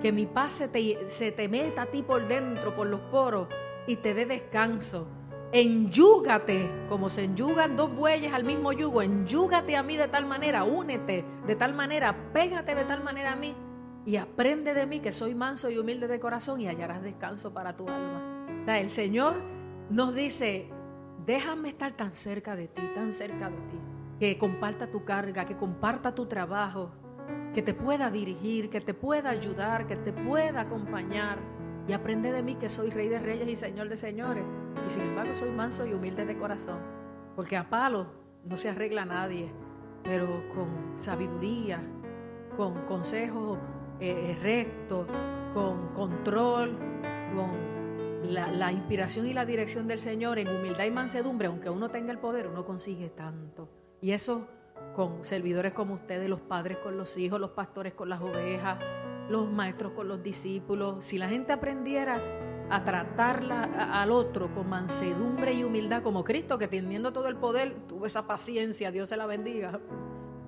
que 0.00 0.12
mi 0.12 0.26
paz 0.26 0.54
se 0.54 0.68
te, 0.68 1.10
se 1.10 1.32
te 1.32 1.48
meta 1.48 1.82
a 1.82 1.86
ti 1.86 2.02
por 2.02 2.26
dentro, 2.28 2.76
por 2.76 2.86
los 2.86 3.00
poros, 3.00 3.48
y 3.88 3.96
te 3.96 4.14
dé 4.14 4.24
descanso. 4.24 5.08
Enyúgate, 5.52 6.70
como 6.88 7.10
se 7.10 7.24
enyugan 7.24 7.76
dos 7.76 7.94
bueyes 7.94 8.32
al 8.32 8.44
mismo 8.44 8.72
yugo, 8.72 9.02
enyúgate 9.02 9.76
a 9.76 9.82
mí 9.82 9.96
de 9.96 10.08
tal 10.08 10.26
manera, 10.26 10.64
únete 10.64 11.24
de 11.46 11.56
tal 11.56 11.74
manera, 11.74 12.32
pégate 12.32 12.74
de 12.74 12.84
tal 12.84 13.02
manera 13.02 13.32
a 13.32 13.36
mí 13.36 13.54
y 14.04 14.16
aprende 14.16 14.74
de 14.74 14.86
mí 14.86 15.00
que 15.00 15.12
soy 15.12 15.34
manso 15.34 15.70
y 15.70 15.78
humilde 15.78 16.08
de 16.08 16.20
corazón 16.20 16.60
y 16.60 16.68
hallarás 16.68 17.02
descanso 17.02 17.52
para 17.52 17.76
tu 17.76 17.88
alma. 17.88 18.46
El 18.66 18.90
Señor 18.90 19.34
nos 19.90 20.14
dice, 20.14 20.70
déjame 21.26 21.68
estar 21.68 21.92
tan 21.92 22.14
cerca 22.14 22.56
de 22.56 22.68
ti, 22.68 22.82
tan 22.94 23.12
cerca 23.12 23.50
de 23.50 23.56
ti 23.56 23.78
que 24.22 24.38
comparta 24.38 24.86
tu 24.86 25.04
carga, 25.04 25.46
que 25.46 25.56
comparta 25.56 26.14
tu 26.14 26.26
trabajo, 26.26 26.92
que 27.54 27.60
te 27.60 27.74
pueda 27.74 28.08
dirigir, 28.08 28.70
que 28.70 28.80
te 28.80 28.94
pueda 28.94 29.30
ayudar, 29.30 29.88
que 29.88 29.96
te 29.96 30.12
pueda 30.12 30.60
acompañar. 30.60 31.38
Y 31.88 31.92
aprende 31.92 32.30
de 32.30 32.40
mí 32.40 32.54
que 32.54 32.68
soy 32.68 32.90
rey 32.90 33.08
de 33.08 33.18
reyes 33.18 33.48
y 33.48 33.56
señor 33.56 33.88
de 33.88 33.96
señores. 33.96 34.44
Y 34.86 34.90
sin 34.90 35.02
embargo 35.02 35.34
soy 35.34 35.50
manso 35.50 35.84
y 35.86 35.92
humilde 35.92 36.24
de 36.24 36.38
corazón. 36.38 36.78
Porque 37.34 37.56
a 37.56 37.68
palo 37.68 38.06
no 38.44 38.56
se 38.56 38.68
arregla 38.68 39.04
nadie, 39.04 39.50
pero 40.04 40.28
con 40.54 40.68
sabiduría, 40.98 41.80
con 42.56 42.86
consejo 42.86 43.58
eh, 44.02 44.36
recto, 44.42 45.06
con 45.54 45.94
control, 45.94 46.76
con 47.36 48.32
la, 48.32 48.72
inspiración 48.72 49.26
y 49.26 49.32
la 49.32 49.44
dirección 49.44 49.86
del 49.86 50.00
Señor 50.00 50.40
en 50.40 50.48
humildad 50.48 50.84
y 50.84 50.90
mansedumbre, 50.90 51.46
aunque 51.46 51.70
uno 51.70 51.88
tenga 51.88 52.10
el 52.10 52.18
poder, 52.18 52.48
uno 52.48 52.64
consigue 52.64 53.10
tanto. 53.10 53.68
Y 54.00 54.10
eso 54.10 54.48
con 54.96 55.24
servidores 55.24 55.72
como 55.72 55.94
ustedes, 55.94 56.28
los 56.28 56.40
padres 56.40 56.78
con 56.78 56.96
los 56.96 57.16
hijos, 57.16 57.38
los 57.38 57.50
pastores 57.50 57.94
con 57.94 58.08
las 58.08 58.20
ovejas, 58.20 58.78
los 59.28 59.48
maestros 59.48 59.92
con 59.92 60.08
los 60.08 60.20
discípulos. 60.20 61.04
Si 61.04 61.16
la 61.16 61.28
gente 61.28 61.52
aprendiera 61.52 62.20
a 62.70 62.82
tratarla 62.82 64.02
al 64.02 64.10
otro 64.10 64.52
con 64.52 64.68
mansedumbre 64.68 65.52
y 65.52 65.62
humildad 65.62 66.02
como 66.02 66.24
Cristo, 66.24 66.58
que 66.58 66.66
teniendo 66.66 67.12
todo 67.12 67.28
el 67.28 67.36
poder, 67.36 67.86
tuvo 67.86 68.06
esa 68.06 68.26
paciencia, 68.26 68.90
Dios 68.90 69.10
se 69.10 69.16
la 69.16 69.26
bendiga, 69.26 69.78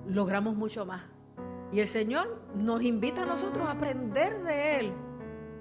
logramos 0.05 0.57
mucho 0.57 0.85
más. 0.85 1.14
Y 1.71 1.79
el 1.79 1.87
Señor 1.87 2.41
nos 2.55 2.81
invita 2.81 3.23
a 3.23 3.25
nosotros 3.25 3.67
a 3.67 3.71
aprender 3.71 4.43
de 4.43 4.79
Él. 4.79 4.93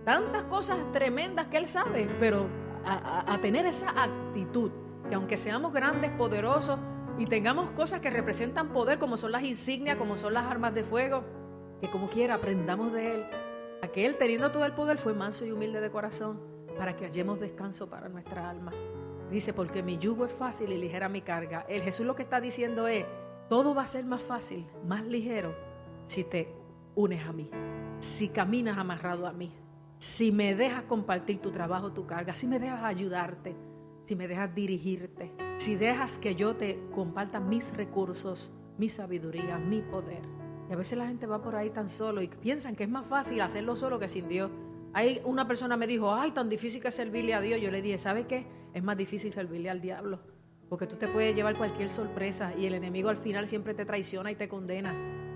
Tantas 0.04 0.44
cosas 0.44 0.78
tremendas 0.92 1.46
que 1.46 1.56
Él 1.56 1.68
sabe, 1.68 2.08
pero 2.20 2.46
a, 2.84 3.38
tener 3.40 3.66
esa 3.66 3.90
actitud, 3.90 4.70
que 5.08 5.14
aunque 5.14 5.36
seamos 5.36 5.72
grandes, 5.72 6.10
poderosos, 6.12 6.78
y 7.18 7.26
tengamos 7.26 7.70
cosas 7.70 8.00
que 8.00 8.10
representan 8.10 8.72
poder, 8.72 8.98
como 8.98 9.16
son 9.16 9.32
las 9.32 9.44
insignias, 9.44 9.96
como 9.96 10.16
son 10.16 10.34
las 10.34 10.46
armas 10.46 10.74
de 10.74 10.84
fuego, 10.84 11.24
que 11.80 11.90
como 11.90 12.10
quiera 12.10 12.34
aprendamos 12.34 12.92
de 12.92 13.14
Él. 13.14 13.26
Aquel 13.82 14.16
teniendo 14.16 14.50
todo 14.50 14.64
el 14.64 14.72
poder 14.72 14.98
fue 14.98 15.14
manso 15.14 15.46
y 15.46 15.52
humilde 15.52 15.80
de 15.80 15.90
corazón 15.90 16.40
para 16.76 16.96
que 16.96 17.04
hallemos 17.04 17.40
descanso 17.40 17.88
para 17.88 18.08
nuestra 18.08 18.48
alma. 18.48 18.72
Dice, 19.30 19.52
porque 19.52 19.82
mi 19.82 19.98
yugo 19.98 20.26
es 20.26 20.32
fácil 20.32 20.72
y 20.72 20.78
ligera 20.78 21.08
mi 21.08 21.22
carga. 21.22 21.64
El 21.68 21.82
Jesús 21.82 22.06
lo 22.06 22.14
que 22.14 22.22
está 22.22 22.40
diciendo 22.40 22.88
es, 22.88 23.06
todo 23.48 23.74
va 23.74 23.82
a 23.82 23.86
ser 23.86 24.04
más 24.04 24.22
fácil, 24.22 24.66
más 24.84 25.04
ligero, 25.04 25.54
si 26.06 26.24
te 26.24 26.52
unes 26.94 27.26
a 27.26 27.32
mí, 27.32 27.50
si 27.98 28.28
caminas 28.28 28.78
amarrado 28.78 29.26
a 29.26 29.32
mí, 29.32 29.52
si 29.98 30.32
me 30.32 30.54
dejas 30.54 30.84
compartir 30.84 31.38
tu 31.38 31.50
trabajo, 31.50 31.92
tu 31.92 32.06
carga, 32.06 32.34
si 32.34 32.46
me 32.46 32.58
dejas 32.58 32.82
ayudarte, 32.82 33.54
si 34.04 34.16
me 34.16 34.28
dejas 34.28 34.54
dirigirte, 34.54 35.32
si 35.58 35.76
dejas 35.76 36.18
que 36.18 36.34
yo 36.34 36.56
te 36.56 36.78
comparta 36.94 37.40
mis 37.40 37.74
recursos, 37.74 38.52
mi 38.76 38.88
sabiduría, 38.88 39.58
mi 39.58 39.80
poder. 39.82 40.22
Y 40.68 40.72
a 40.72 40.76
veces 40.76 40.98
la 40.98 41.06
gente 41.06 41.26
va 41.26 41.42
por 41.42 41.56
ahí 41.56 41.70
tan 41.70 41.90
solo 41.90 42.20
y 42.22 42.28
piensan 42.28 42.76
que 42.76 42.84
es 42.84 42.90
más 42.90 43.06
fácil 43.06 43.40
hacerlo 43.40 43.76
solo 43.76 43.98
que 43.98 44.08
sin 44.08 44.28
Dios. 44.28 44.50
Hay 44.92 45.20
una 45.24 45.46
persona 45.46 45.76
me 45.76 45.86
dijo, 45.86 46.12
ay, 46.12 46.30
tan 46.30 46.48
difícil 46.48 46.80
que 46.80 46.90
servirle 46.90 47.34
a 47.34 47.40
Dios. 47.40 47.60
Yo 47.60 47.70
le 47.70 47.82
dije, 47.82 47.98
¿sabe 47.98 48.26
qué? 48.26 48.46
Es 48.72 48.82
más 48.82 48.96
difícil 48.96 49.32
servirle 49.32 49.70
al 49.70 49.80
diablo. 49.80 50.20
Porque 50.68 50.86
tú 50.86 50.96
te 50.96 51.08
puedes 51.08 51.34
llevar 51.34 51.56
cualquier 51.56 51.88
sorpresa 51.88 52.54
y 52.56 52.66
el 52.66 52.74
enemigo 52.74 53.08
al 53.08 53.18
final 53.18 53.48
siempre 53.48 53.74
te 53.74 53.84
traiciona 53.84 54.30
y 54.30 54.36
te 54.36 54.48
condena. 54.48 54.94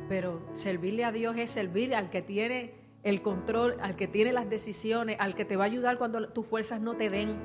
Pero 0.09 0.41
servirle 0.55 1.05
a 1.05 1.13
Dios 1.13 1.37
es 1.37 1.51
servir 1.51 1.95
al 1.95 2.11
que 2.11 2.23
tiene 2.23 2.73
el 3.03 3.23
control, 3.23 3.77
al 3.81 3.97
que 3.97 4.09
tiene 4.09 4.33
las 4.33 4.49
decisiones, 4.49 5.17
al 5.21 5.35
que 5.35 5.45
te 5.45 5.57
va 5.57 5.65
a 5.65 5.67
ayudar 5.67 5.99
cuando 5.99 6.29
tus 6.31 6.47
fuerzas 6.47 6.81
no 6.81 6.95
te 6.95 7.11
den 7.11 7.37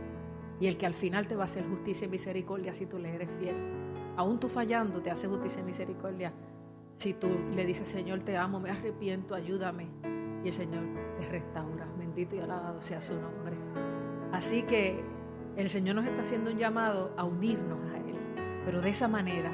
y 0.59 0.67
el 0.67 0.77
que 0.77 0.85
al 0.85 0.93
final 0.93 1.27
te 1.27 1.35
va 1.35 1.43
a 1.43 1.45
hacer 1.45 1.65
justicia 1.67 2.05
y 2.05 2.09
misericordia 2.09 2.73
si 2.73 2.85
tú 2.85 2.97
le 2.99 3.13
eres 3.13 3.29
fiel. 3.39 3.55
Aún 4.15 4.39
tú 4.39 4.47
fallando 4.47 5.01
te 5.01 5.11
hace 5.11 5.27
justicia 5.27 5.61
y 5.61 5.63
misericordia 5.63 6.33
si 6.97 7.13
tú 7.13 7.27
le 7.53 7.65
dices, 7.65 7.87
Señor, 7.87 8.21
te 8.21 8.37
amo, 8.37 8.59
me 8.59 8.69
arrepiento, 8.69 9.35
ayúdame. 9.35 9.89
Y 10.43 10.47
el 10.47 10.53
Señor 10.53 10.83
te 11.19 11.27
restaura. 11.27 11.85
Bendito 11.97 12.35
y 12.35 12.39
alabado 12.39 12.81
sea 12.81 13.01
su 13.01 13.13
nombre. 13.13 13.55
Así 14.31 14.63
que 14.63 15.03
el 15.57 15.69
Señor 15.69 15.95
nos 15.95 16.05
está 16.05 16.21
haciendo 16.21 16.51
un 16.51 16.57
llamado 16.57 17.13
a 17.17 17.23
unirnos 17.23 17.79
a 17.91 17.97
Él, 17.97 18.15
pero 18.65 18.81
de 18.81 18.89
esa 18.89 19.07
manera, 19.07 19.51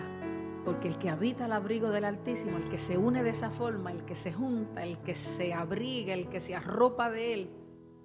porque 0.69 0.87
el 0.87 0.99
que 0.99 1.09
habita 1.09 1.45
al 1.45 1.53
abrigo 1.53 1.89
del 1.89 2.05
Altísimo, 2.05 2.57
el 2.57 2.69
que 2.69 2.77
se 2.77 2.95
une 2.95 3.23
de 3.23 3.31
esa 3.31 3.49
forma, 3.49 3.91
el 3.91 4.05
que 4.05 4.13
se 4.13 4.31
junta, 4.31 4.83
el 4.83 4.99
que 4.99 5.15
se 5.15 5.51
abriga, 5.51 6.13
el 6.13 6.29
que 6.29 6.39
se 6.39 6.55
arropa 6.55 7.09
de 7.09 7.33
Él, 7.33 7.49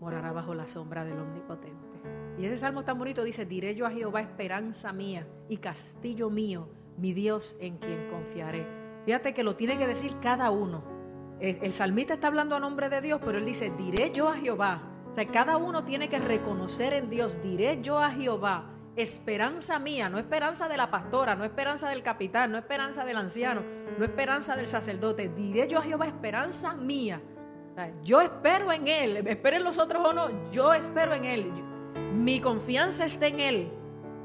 morará 0.00 0.32
bajo 0.32 0.54
la 0.54 0.66
sombra 0.66 1.04
del 1.04 1.18
Omnipotente. 1.18 2.00
Y 2.38 2.46
ese 2.46 2.56
salmo 2.56 2.82
tan 2.82 2.96
bonito 2.96 3.22
dice, 3.22 3.44
diré 3.44 3.74
yo 3.74 3.84
a 3.84 3.90
Jehová, 3.90 4.22
esperanza 4.22 4.94
mía 4.94 5.26
y 5.46 5.58
castillo 5.58 6.30
mío, 6.30 6.70
mi 6.96 7.12
Dios 7.12 7.54
en 7.60 7.76
quien 7.76 8.08
confiaré. 8.08 8.66
Fíjate 9.04 9.34
que 9.34 9.44
lo 9.44 9.56
tiene 9.56 9.76
que 9.76 9.86
decir 9.86 10.16
cada 10.22 10.50
uno. 10.50 10.84
El, 11.40 11.58
el 11.60 11.74
salmista 11.74 12.14
está 12.14 12.28
hablando 12.28 12.56
a 12.56 12.60
nombre 12.60 12.88
de 12.88 13.02
Dios, 13.02 13.20
pero 13.22 13.36
él 13.36 13.44
dice, 13.44 13.74
diré 13.76 14.10
yo 14.10 14.30
a 14.30 14.36
Jehová, 14.36 14.80
o 15.12 15.14
sea, 15.14 15.26
cada 15.26 15.58
uno 15.58 15.84
tiene 15.84 16.08
que 16.08 16.18
reconocer 16.18 16.94
en 16.94 17.10
Dios, 17.10 17.36
diré 17.42 17.82
yo 17.82 17.98
a 17.98 18.10
Jehová, 18.10 18.73
esperanza 18.96 19.78
mía, 19.78 20.08
no 20.08 20.18
esperanza 20.18 20.68
de 20.68 20.76
la 20.76 20.90
pastora, 20.90 21.34
no 21.34 21.44
esperanza 21.44 21.88
del 21.88 22.02
capitán, 22.02 22.52
no 22.52 22.58
esperanza 22.58 23.04
del 23.04 23.16
anciano, 23.16 23.62
no 23.98 24.04
esperanza 24.04 24.56
del 24.56 24.66
sacerdote, 24.66 25.28
diré 25.28 25.68
yo 25.68 25.78
a 25.78 25.82
Jehová, 25.82 26.06
esperanza 26.06 26.74
mía. 26.74 27.20
Yo 28.04 28.20
espero 28.20 28.70
en 28.70 28.86
Él, 28.86 29.26
esperen 29.26 29.64
los 29.64 29.78
otros 29.78 30.06
o 30.06 30.12
no, 30.12 30.50
yo 30.52 30.72
espero 30.72 31.12
en 31.14 31.24
Él. 31.24 31.52
Mi 32.14 32.40
confianza 32.40 33.06
está 33.06 33.26
en 33.26 33.40
Él. 33.40 33.72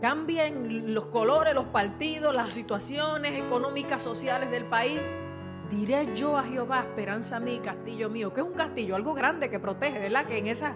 Cambien 0.02 0.94
los 0.94 1.08
colores, 1.08 1.54
los 1.54 1.66
partidos, 1.66 2.34
las 2.34 2.54
situaciones 2.54 3.34
económicas, 3.34 4.02
sociales 4.02 4.52
del 4.52 4.66
país. 4.66 5.02
Diré 5.70 6.16
yo 6.16 6.38
a 6.38 6.44
Jehová, 6.44 6.80
esperanza 6.80 7.40
mía, 7.40 7.62
castillo 7.64 8.10
mío. 8.10 8.34
que 8.34 8.42
es 8.42 8.48
un 8.48 8.54
castillo? 8.54 8.96
Algo 8.96 9.14
grande 9.14 9.50
que 9.50 9.60
protege, 9.60 10.00
¿verdad? 10.00 10.26
Que 10.26 10.38
en 10.38 10.48
esas, 10.48 10.74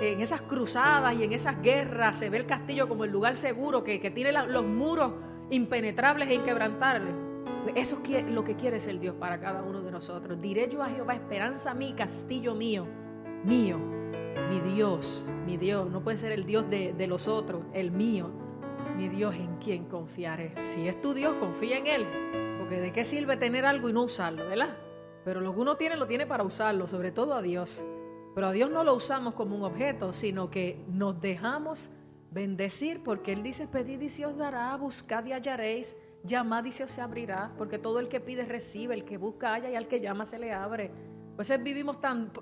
en 0.00 0.20
esas 0.20 0.42
cruzadas 0.42 1.14
y 1.14 1.24
en 1.24 1.32
esas 1.32 1.60
guerras 1.62 2.16
se 2.16 2.30
ve 2.30 2.38
el 2.38 2.46
castillo 2.46 2.88
como 2.88 3.04
el 3.04 3.10
lugar 3.10 3.36
seguro, 3.36 3.84
que, 3.84 4.00
que 4.00 4.10
tiene 4.10 4.32
los 4.32 4.64
muros 4.64 5.12
impenetrables 5.50 6.28
e 6.28 6.34
inquebrantables. 6.34 7.14
Eso 7.74 8.02
es 8.08 8.24
lo 8.26 8.42
que 8.42 8.56
quiere 8.56 8.80
ser 8.80 8.98
Dios 8.98 9.14
para 9.14 9.40
cada 9.40 9.62
uno 9.62 9.82
de 9.82 9.90
nosotros. 9.90 10.40
Diré 10.40 10.68
yo 10.68 10.82
a 10.82 10.88
Jehová, 10.88 11.14
esperanza 11.14 11.74
mía, 11.74 11.94
castillo 11.96 12.54
mío, 12.54 12.86
mío, 13.44 13.78
mi 14.50 14.60
Dios, 14.74 15.28
mi 15.46 15.56
Dios. 15.56 15.88
No 15.88 16.02
puede 16.02 16.18
ser 16.18 16.32
el 16.32 16.44
Dios 16.44 16.68
de, 16.68 16.92
de 16.92 17.06
los 17.06 17.28
otros, 17.28 17.62
el 17.72 17.92
mío, 17.92 18.30
mi 18.96 19.08
Dios 19.08 19.34
en 19.36 19.58
quien 19.58 19.84
confiaré. 19.84 20.54
Si 20.64 20.88
es 20.88 21.00
tu 21.00 21.14
Dios, 21.14 21.36
confía 21.38 21.78
en 21.78 21.86
Él 21.86 22.06
de 22.80 22.92
qué 22.92 23.04
sirve 23.04 23.36
tener 23.36 23.64
algo 23.64 23.88
y 23.88 23.92
no 23.92 24.02
usarlo, 24.02 24.46
¿verdad? 24.46 24.76
Pero 25.24 25.40
lo 25.40 25.54
que 25.54 25.60
uno 25.60 25.76
tiene 25.76 25.96
lo 25.96 26.06
tiene 26.06 26.26
para 26.26 26.42
usarlo, 26.42 26.88
sobre 26.88 27.12
todo 27.12 27.34
a 27.34 27.42
Dios. 27.42 27.84
Pero 28.34 28.46
a 28.48 28.52
Dios 28.52 28.70
no 28.70 28.84
lo 28.84 28.94
usamos 28.94 29.34
como 29.34 29.56
un 29.56 29.62
objeto, 29.62 30.12
sino 30.12 30.50
que 30.50 30.84
nos 30.88 31.20
dejamos 31.20 31.90
bendecir 32.30 33.02
porque 33.02 33.32
Él 33.32 33.42
dice, 33.42 33.66
pedid 33.66 34.00
y 34.00 34.08
se 34.08 34.24
os 34.24 34.36
dará, 34.36 34.74
buscad 34.76 35.24
y 35.26 35.32
hallaréis, 35.32 35.96
llamad 36.24 36.64
y 36.64 36.72
se 36.72 36.84
os 36.84 36.98
abrirá, 36.98 37.52
porque 37.58 37.78
todo 37.78 38.00
el 38.00 38.08
que 38.08 38.20
pide 38.20 38.44
recibe, 38.44 38.94
el 38.94 39.04
que 39.04 39.18
busca 39.18 39.52
halla 39.52 39.70
y 39.70 39.76
al 39.76 39.86
que 39.86 40.00
llama 40.00 40.24
se 40.24 40.38
le 40.38 40.52
abre. 40.52 40.90
Pues 41.36 41.52
vivimos 41.62 42.00
tan 42.00 42.32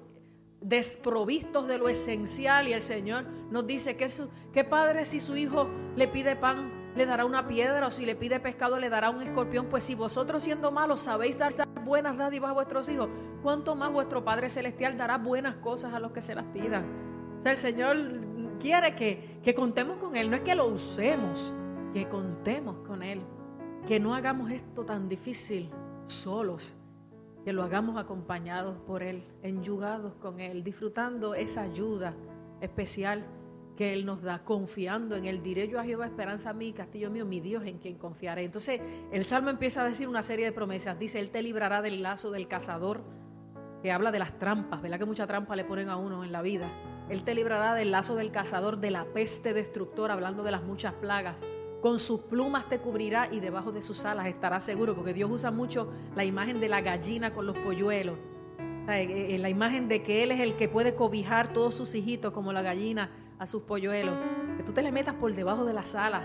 desprovistos 0.61 1.67
de 1.67 1.79
lo 1.79 1.89
esencial 1.89 2.69
y 2.69 2.73
el 2.73 2.83
Señor 2.83 3.25
nos 3.51 3.67
dice 3.67 3.97
que, 3.97 4.09
que 4.53 4.65
padre 4.65 5.05
si 5.05 5.21
su 5.21 5.37
hijo 5.37 5.69
le 5.97 6.07
pide 6.07 6.37
pan 6.37 6.81
le 6.95 7.07
dará 7.07 7.25
una 7.25 7.47
piedra 7.47 7.87
o 7.87 7.91
si 7.91 8.05
le 8.05 8.17
pide 8.17 8.41
pescado 8.41 8.79
le 8.79 8.91
dará 8.91 9.11
un 9.11 9.23
escorpión. 9.23 9.67
Pues 9.67 9.85
si 9.85 9.95
vosotros 9.95 10.45
siendo 10.45 10.71
malos 10.71 11.03
sabéis 11.03 11.39
dar 11.39 11.53
buenas 11.91 12.17
dádivas 12.17 12.51
a 12.51 12.55
vuestros 12.55 12.89
hijos, 12.89 13.09
¿cuánto 13.43 13.75
más 13.75 13.93
vuestro 13.93 14.25
Padre 14.25 14.49
Celestial 14.49 14.97
dará 14.97 15.19
buenas 15.19 15.57
cosas 15.57 15.93
a 15.93 15.99
los 15.99 16.13
que 16.13 16.23
se 16.23 16.37
las 16.37 16.45
pidan? 16.45 16.85
El 17.45 17.57
Señor 17.57 17.97
quiere 18.61 18.95
que, 18.95 19.41
que 19.43 19.57
contemos 19.57 19.97
con 19.97 20.15
Él, 20.15 20.31
no 20.31 20.37
es 20.37 20.43
que 20.43 20.55
lo 20.55 20.67
usemos, 20.67 21.53
que 21.93 22.09
contemos 22.09 22.77
con 22.87 23.03
Él, 23.03 23.23
que 23.89 23.99
no 23.99 24.15
hagamos 24.15 24.53
esto 24.53 24.85
tan 24.85 25.09
difícil 25.09 25.69
solos, 26.07 26.73
que 27.45 27.53
lo 27.53 27.65
hagamos 27.65 27.97
acompañados 27.99 28.77
por 28.87 29.03
Él, 29.03 29.25
enyugados 29.43 30.15
con 30.23 30.39
Él, 30.39 30.63
disfrutando 30.63 31.35
esa 31.35 31.63
ayuda 31.63 32.15
especial 32.61 33.25
que 33.77 33.93
Él 33.93 34.05
nos 34.07 34.23
da, 34.23 34.41
confiando 34.45 35.17
en 35.17 35.27
Él. 35.27 35.43
Diré 35.43 35.69
yo 35.69 35.81
a 35.81 35.85
Jehová, 35.85 36.07
esperanza 36.07 36.53
mí, 36.53 36.73
castillo 36.73 37.11
mío, 37.11 37.25
mi 37.25 37.41
Dios 37.41 37.65
en 37.65 37.79
quien 37.79 37.97
confiaré. 37.97 38.45
Entonces 38.45 38.81
el 39.13 39.25
Salmo 39.25 39.51
empieza 39.51 39.83
a 39.83 39.89
decir 39.89 40.09
una 40.09 40.23
serie 40.23 40.45
de 40.45 40.53
promesas. 40.53 40.99
Dice, 40.99 41.19
Él 41.19 41.31
te 41.31 41.43
librará 41.43 41.83
del 41.83 42.03
lazo 42.03 42.31
del 42.31 42.49
cazador, 42.49 43.03
que 43.83 43.93
habla 43.93 44.13
de 44.13 44.19
las 44.19 44.39
trampas, 44.39 44.83
¿verdad 44.83 44.99
que 44.99 45.07
mucha 45.07 45.27
trampa 45.27 45.57
le 45.57 45.65
ponen 45.65 45.89
a 45.89 45.97
uno 45.97 46.23
en 46.25 46.33
la 46.33 46.43
vida? 46.43 46.71
Él 47.09 47.25
te 47.25 47.35
librará 47.35 47.75
del 47.75 47.91
lazo 47.91 48.15
del 48.15 48.31
cazador, 48.31 48.79
de 48.79 48.91
la 48.91 49.05
peste 49.05 49.53
destructora, 49.53 50.15
hablando 50.15 50.43
de 50.43 50.53
las 50.53 50.63
muchas 50.63 50.93
plagas. 50.95 51.37
Con 51.81 51.99
sus 51.99 52.21
plumas 52.21 52.69
te 52.69 52.79
cubrirá 52.79 53.29
y 53.33 53.41
debajo 53.41 53.73
de 53.73 53.83
sus 53.83 54.05
alas 54.05 54.27
estará 54.27 54.61
seguro, 54.61 54.95
porque 54.95 55.15
Dios 55.15 55.31
usa 55.31 55.51
mucho 55.51 55.91
la 56.15 56.25
imagen 56.25 56.61
de 56.61 56.69
la 56.69 56.83
gallina 56.83 57.33
con 57.33 57.47
los 57.47 57.59
polluelos. 57.59 58.19
Eh, 58.89 59.35
eh, 59.35 59.39
la 59.39 59.49
imagen 59.49 59.89
de 59.89 60.03
que 60.03 60.23
Él 60.23 60.31
es 60.31 60.41
el 60.41 60.55
que 60.57 60.69
puede 60.69 60.95
cobijar 60.95 61.53
todos 61.53 61.75
sus 61.75 61.95
hijitos 61.95 62.33
como 62.33 62.53
la 62.53 62.63
gallina 62.63 63.11
a 63.41 63.47
sus 63.47 63.63
polluelos, 63.63 64.15
que 64.59 64.63
tú 64.63 64.73
te 64.73 64.83
le 64.83 64.93
metas 64.93 65.15
por 65.15 65.35
debajo 65.35 65.65
de 65.65 65.73
las 65.73 65.95
alas, 65.95 66.25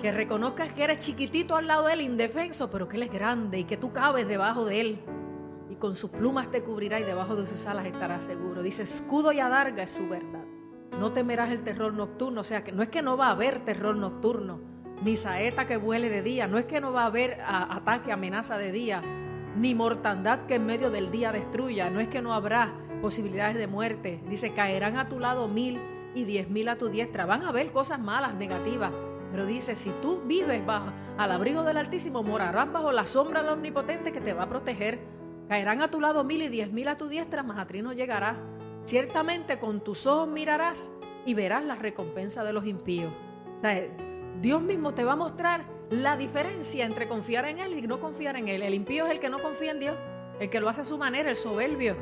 que 0.00 0.10
reconozcas 0.10 0.72
que 0.72 0.84
eres 0.84 1.00
chiquitito 1.00 1.54
al 1.54 1.66
lado 1.66 1.86
de 1.86 1.92
él, 1.92 2.00
indefenso, 2.00 2.70
pero 2.70 2.88
que 2.88 2.96
él 2.96 3.02
es 3.02 3.12
grande 3.12 3.58
y 3.58 3.64
que 3.64 3.76
tú 3.76 3.92
cabes 3.92 4.26
debajo 4.26 4.64
de 4.64 4.80
él. 4.80 5.00
Y 5.68 5.74
con 5.74 5.96
sus 5.96 6.08
plumas 6.08 6.50
te 6.50 6.62
cubrirá 6.62 6.98
y 6.98 7.04
debajo 7.04 7.36
de 7.36 7.46
sus 7.46 7.66
alas 7.66 7.84
estarás 7.84 8.24
seguro. 8.24 8.62
Dice, 8.62 8.84
escudo 8.84 9.32
y 9.32 9.40
adarga 9.40 9.82
es 9.82 9.90
su 9.90 10.08
verdad. 10.08 10.44
No 10.98 11.12
temerás 11.12 11.50
el 11.50 11.62
terror 11.62 11.92
nocturno, 11.92 12.40
o 12.40 12.44
sea, 12.44 12.64
que 12.64 12.72
no 12.72 12.82
es 12.82 12.88
que 12.88 13.02
no 13.02 13.18
va 13.18 13.26
a 13.26 13.32
haber 13.32 13.66
terror 13.66 13.94
nocturno, 13.94 14.60
ni 15.02 15.18
saeta 15.18 15.66
que 15.66 15.76
vuele 15.76 16.08
de 16.08 16.22
día, 16.22 16.46
no 16.46 16.56
es 16.56 16.64
que 16.64 16.80
no 16.80 16.90
va 16.90 17.02
a 17.02 17.06
haber 17.06 17.38
ataque, 17.42 18.12
amenaza 18.12 18.56
de 18.56 18.72
día, 18.72 19.02
ni 19.58 19.74
mortandad 19.74 20.46
que 20.46 20.54
en 20.54 20.64
medio 20.64 20.90
del 20.90 21.10
día 21.10 21.32
destruya, 21.32 21.90
no 21.90 22.00
es 22.00 22.08
que 22.08 22.22
no 22.22 22.32
habrá 22.32 22.72
posibilidades 23.02 23.56
de 23.58 23.66
muerte. 23.66 24.22
Dice, 24.30 24.54
caerán 24.54 24.96
a 24.96 25.10
tu 25.10 25.20
lado 25.20 25.48
mil 25.48 25.78
y 26.18 26.24
diez 26.24 26.48
mil 26.48 26.68
a 26.68 26.76
tu 26.76 26.88
diestra. 26.88 27.26
Van 27.26 27.42
a 27.42 27.48
haber 27.48 27.70
cosas 27.70 27.98
malas, 27.98 28.34
negativas. 28.34 28.92
Pero 29.30 29.46
dice, 29.46 29.76
si 29.76 29.90
tú 30.02 30.22
vives 30.24 30.64
bajo 30.64 30.90
al 31.16 31.32
abrigo 31.32 31.62
del 31.62 31.76
Altísimo, 31.76 32.22
morarás 32.22 32.72
bajo 32.72 32.92
la 32.92 33.06
sombra 33.06 33.42
del 33.42 33.52
Omnipotente 33.52 34.12
que 34.12 34.20
te 34.20 34.32
va 34.32 34.44
a 34.44 34.48
proteger. 34.48 34.98
Caerán 35.48 35.82
a 35.82 35.90
tu 35.90 36.00
lado 36.00 36.24
mil 36.24 36.42
y 36.42 36.48
diez 36.48 36.70
mil 36.70 36.88
a 36.88 36.96
tu 36.96 37.08
diestra, 37.08 37.42
mas 37.42 37.58
a 37.58 37.66
ti 37.66 37.82
no 37.82 37.92
llegará. 37.92 38.36
Ciertamente 38.84 39.58
con 39.58 39.82
tus 39.82 40.06
ojos 40.06 40.28
mirarás 40.28 40.90
y 41.26 41.34
verás 41.34 41.64
la 41.64 41.74
recompensa 41.74 42.42
de 42.42 42.52
los 42.52 42.64
impíos. 42.64 43.12
Dios 44.40 44.62
mismo 44.62 44.94
te 44.94 45.04
va 45.04 45.12
a 45.12 45.16
mostrar 45.16 45.64
la 45.90 46.16
diferencia 46.16 46.86
entre 46.86 47.08
confiar 47.08 47.44
en 47.46 47.58
Él 47.58 47.78
y 47.78 47.82
no 47.82 48.00
confiar 48.00 48.36
en 48.36 48.48
Él. 48.48 48.62
El 48.62 48.72
impío 48.72 49.06
es 49.06 49.10
el 49.10 49.20
que 49.20 49.28
no 49.28 49.40
confía 49.40 49.72
en 49.72 49.80
Dios, 49.80 49.96
el 50.40 50.48
que 50.48 50.60
lo 50.60 50.68
hace 50.68 50.82
a 50.82 50.84
su 50.84 50.96
manera, 50.96 51.28
el 51.28 51.36
soberbio, 51.36 51.96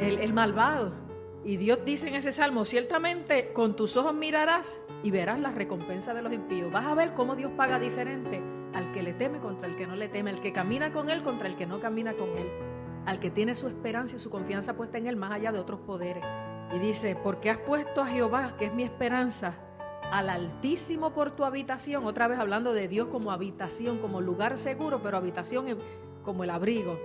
el 0.00 0.32
malvado. 0.32 1.03
Y 1.44 1.58
Dios 1.58 1.84
dice 1.84 2.08
en 2.08 2.14
ese 2.14 2.32
salmo, 2.32 2.64
ciertamente 2.64 3.52
con 3.52 3.76
tus 3.76 3.98
ojos 3.98 4.14
mirarás 4.14 4.80
y 5.02 5.10
verás 5.10 5.38
la 5.38 5.50
recompensa 5.50 6.14
de 6.14 6.22
los 6.22 6.32
impíos. 6.32 6.72
Vas 6.72 6.86
a 6.86 6.94
ver 6.94 7.12
cómo 7.12 7.36
Dios 7.36 7.52
paga 7.52 7.78
diferente 7.78 8.42
al 8.72 8.92
que 8.92 9.02
le 9.02 9.12
teme 9.12 9.40
contra 9.40 9.68
el 9.68 9.76
que 9.76 9.86
no 9.86 9.94
le 9.94 10.08
teme, 10.08 10.30
al 10.30 10.40
que 10.40 10.54
camina 10.54 10.90
con 10.90 11.10
Él 11.10 11.22
contra 11.22 11.46
el 11.46 11.56
que 11.56 11.66
no 11.66 11.80
camina 11.80 12.14
con 12.14 12.30
Él, 12.30 12.48
al 13.04 13.20
que 13.20 13.30
tiene 13.30 13.54
su 13.54 13.68
esperanza 13.68 14.16
y 14.16 14.20
su 14.20 14.30
confianza 14.30 14.74
puesta 14.74 14.96
en 14.96 15.06
Él 15.06 15.16
más 15.16 15.32
allá 15.32 15.52
de 15.52 15.58
otros 15.58 15.80
poderes. 15.80 16.24
Y 16.74 16.78
dice, 16.78 17.14
porque 17.22 17.50
has 17.50 17.58
puesto 17.58 18.00
a 18.00 18.06
Jehová, 18.06 18.56
que 18.58 18.64
es 18.64 18.72
mi 18.72 18.82
esperanza, 18.82 19.54
al 20.10 20.30
Altísimo 20.30 21.12
por 21.12 21.32
tu 21.32 21.44
habitación, 21.44 22.06
otra 22.06 22.26
vez 22.26 22.38
hablando 22.38 22.72
de 22.72 22.88
Dios 22.88 23.08
como 23.08 23.32
habitación, 23.32 23.98
como 23.98 24.22
lugar 24.22 24.56
seguro, 24.56 25.02
pero 25.02 25.18
habitación 25.18 25.78
como 26.22 26.42
el 26.42 26.50
abrigo 26.50 26.98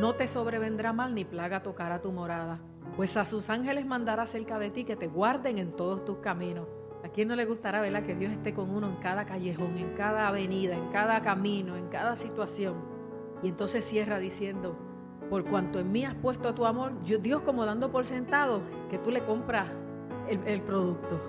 no 0.00 0.14
te 0.14 0.26
sobrevendrá 0.26 0.92
mal 0.92 1.14
ni 1.14 1.24
plaga 1.24 1.62
tocará 1.62 2.00
tu 2.00 2.10
morada. 2.10 2.58
Pues 2.96 3.16
a 3.16 3.24
sus 3.24 3.48
ángeles 3.48 3.86
mandará 3.86 4.26
cerca 4.26 4.58
de 4.58 4.70
ti 4.70 4.84
que 4.84 4.96
te 4.96 5.06
guarden 5.06 5.58
en 5.58 5.72
todos 5.72 6.04
tus 6.04 6.18
caminos. 6.18 6.66
¿A 7.04 7.08
quién 7.08 7.28
no 7.28 7.36
le 7.36 7.44
gustará, 7.44 7.80
verdad, 7.80 8.02
que 8.02 8.14
Dios 8.14 8.32
esté 8.32 8.54
con 8.54 8.70
uno 8.70 8.88
en 8.88 8.96
cada 8.96 9.24
callejón, 9.24 9.76
en 9.76 9.94
cada 9.94 10.26
avenida, 10.26 10.74
en 10.74 10.88
cada 10.90 11.20
camino, 11.22 11.76
en 11.76 11.88
cada 11.88 12.16
situación? 12.16 12.74
Y 13.42 13.48
entonces 13.48 13.84
cierra 13.84 14.18
diciendo, 14.18 14.76
por 15.28 15.44
cuanto 15.44 15.78
en 15.78 15.92
mí 15.92 16.04
has 16.04 16.14
puesto 16.14 16.54
tu 16.54 16.66
amor, 16.66 16.92
Dios 17.02 17.42
como 17.42 17.66
dando 17.66 17.92
por 17.92 18.06
sentado 18.06 18.62
que 18.90 18.98
tú 18.98 19.10
le 19.10 19.24
compras 19.24 19.68
el, 20.28 20.40
el 20.46 20.62
producto, 20.62 21.20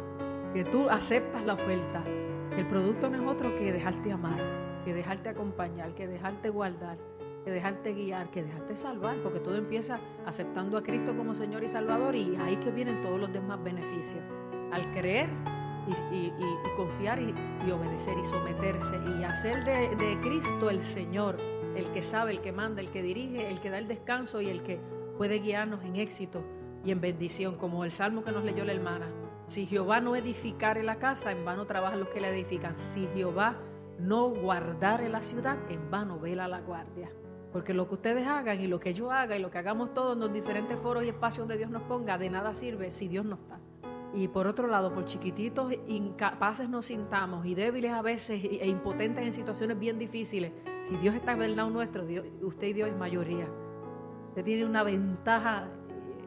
que 0.53 0.63
tú 0.63 0.89
aceptas 0.89 1.45
la 1.45 1.53
oferta. 1.53 2.03
El 2.57 2.65
producto 2.67 3.09
no 3.09 3.21
es 3.21 3.29
otro 3.29 3.53
que 3.57 3.73
dejarte 3.73 4.11
amar, 4.11 4.39
que 4.85 4.93
dejarte 4.93 5.29
acompañar, 5.29 5.93
que 5.93 6.07
dejarte 6.07 6.49
guardar, 6.49 6.97
que 7.45 7.51
dejarte 7.51 7.93
guiar, 7.93 8.31
que 8.31 8.43
dejarte 8.43 8.75
salvar, 8.75 9.17
porque 9.21 9.39
todo 9.39 9.55
empieza 9.55 9.99
aceptando 10.25 10.77
a 10.77 10.83
Cristo 10.83 11.15
como 11.15 11.35
Señor 11.35 11.63
y 11.63 11.69
Salvador 11.69 12.15
y 12.15 12.35
ahí 12.37 12.57
que 12.57 12.71
vienen 12.71 13.03
todos 13.03 13.19
los 13.19 13.31
demás 13.31 13.63
beneficios. 13.63 14.21
Al 14.71 14.91
creer 14.93 15.29
y, 16.09 16.31
confiar 16.75 17.21
y, 17.21 17.71
obedecer 17.71 18.17
y 18.17 18.25
someterse 18.25 18.99
y 19.19 19.23
hacer 19.23 19.63
de, 19.63 19.95
de 19.95 20.19
Cristo 20.21 20.71
el 20.71 20.83
Señor, 20.83 21.37
el 21.75 21.91
que 21.91 22.01
sabe, 22.01 22.31
el 22.31 22.41
que 22.41 22.51
manda, 22.51 22.81
el 22.81 22.89
que 22.89 23.03
dirige, 23.03 23.47
el 23.47 23.61
que 23.61 23.69
da 23.69 23.77
el 23.77 23.87
descanso 23.87 24.41
y 24.41 24.49
el 24.49 24.63
que 24.63 24.79
puede 25.17 25.37
guiarnos 25.37 25.83
en 25.83 25.97
éxito 25.97 26.43
y 26.83 26.89
en 26.89 26.99
bendición, 26.99 27.55
como 27.55 27.85
el 27.85 27.91
salmo 27.91 28.23
que 28.23 28.31
nos 28.31 28.43
leyó 28.43 28.65
la 28.65 28.73
hermana. 28.73 29.07
Si 29.47 29.67
Jehová 29.67 30.01
no 30.01 30.15
edificare 30.15 30.81
la 30.81 30.95
casa, 30.95 31.31
en 31.31 31.45
vano 31.45 31.65
trabajan 31.65 31.99
los 31.99 32.09
que 32.09 32.19
la 32.19 32.29
edifican. 32.29 32.77
Si 32.79 33.07
Jehová 33.13 33.57
no 33.99 34.29
guardare 34.29 35.09
la 35.09 35.21
ciudad, 35.21 35.57
en 35.69 35.91
vano 35.91 36.19
vela 36.19 36.47
la 36.47 36.61
guardia. 36.61 37.11
Porque 37.55 37.73
lo 37.73 37.87
que 37.87 37.93
ustedes 37.93 38.27
hagan 38.27 38.59
y 38.59 38.67
lo 38.67 38.81
que 38.81 38.93
yo 38.93 39.13
haga 39.13 39.37
y 39.37 39.39
lo 39.39 39.49
que 39.49 39.57
hagamos 39.57 39.93
todos 39.93 40.15
en 40.15 40.19
los 40.19 40.33
diferentes 40.33 40.77
foros 40.77 41.05
y 41.05 41.07
espacios 41.07 41.47
donde 41.47 41.55
Dios 41.55 41.69
nos 41.69 41.83
ponga, 41.83 42.17
de 42.17 42.29
nada 42.29 42.53
sirve 42.53 42.91
si 42.91 43.07
Dios 43.07 43.23
no 43.23 43.35
está. 43.35 43.61
Y 44.13 44.27
por 44.27 44.45
otro 44.45 44.67
lado, 44.67 44.93
por 44.93 45.05
chiquititos, 45.05 45.71
incapaces 45.87 46.67
nos 46.67 46.87
sintamos 46.87 47.45
y 47.45 47.55
débiles 47.55 47.93
a 47.93 48.01
veces 48.01 48.43
e 48.43 48.67
impotentes 48.67 49.23
en 49.23 49.31
situaciones 49.31 49.79
bien 49.79 49.97
difíciles, 49.97 50.51
si 50.83 50.97
Dios 50.97 51.15
está 51.15 51.33
del 51.37 51.55
lado 51.55 51.69
nuestro, 51.69 52.03
usted 52.41 52.67
y 52.67 52.73
Dios 52.73 52.89
es 52.89 52.97
mayoría. 52.97 53.47
Usted 54.27 54.43
tiene 54.43 54.65
una 54.65 54.83
ventaja 54.83 55.69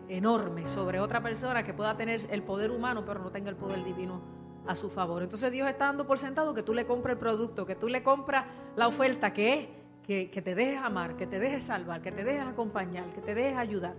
enorme 0.09 0.67
sobre 0.67 0.99
otra 0.99 1.23
persona 1.23 1.63
que 1.63 1.75
pueda 1.75 1.95
tener 1.95 2.27
el 2.31 2.43
poder 2.43 2.71
humano, 2.71 3.05
pero 3.05 3.21
no 3.21 3.31
tenga 3.31 3.51
el 3.51 3.57
poder 3.57 3.85
divino 3.85 4.23
a 4.67 4.75
su 4.75 4.89
favor. 4.89 5.23
Entonces 5.23 5.53
Dios 5.53 5.69
está 5.69 5.85
dando 5.85 6.07
por 6.07 6.19
sentado 6.19 6.55
que 6.55 6.63
tú 6.63 6.73
le 6.73 6.87
compras 6.87 7.17
el 7.17 7.19
producto, 7.19 7.67
que 7.67 7.75
tú 7.75 7.87
le 7.89 8.03
compras 8.03 8.47
la 8.77 8.89
oferta 8.89 9.35
que 9.35 9.53
es 9.53 9.78
que, 10.09 10.43
te 10.43 10.55
dejes 10.55 10.81
amar, 10.81 11.17
que 11.17 11.27
te 11.27 11.39
dejes 11.39 11.65
salvar, 11.65 12.01
que 12.01 12.11
te 12.11 12.25
dejes 12.25 12.47
acompañar, 12.47 13.13
que 13.13 13.21
te 13.21 13.35
dejes 13.35 13.59
ayudar. 13.59 13.95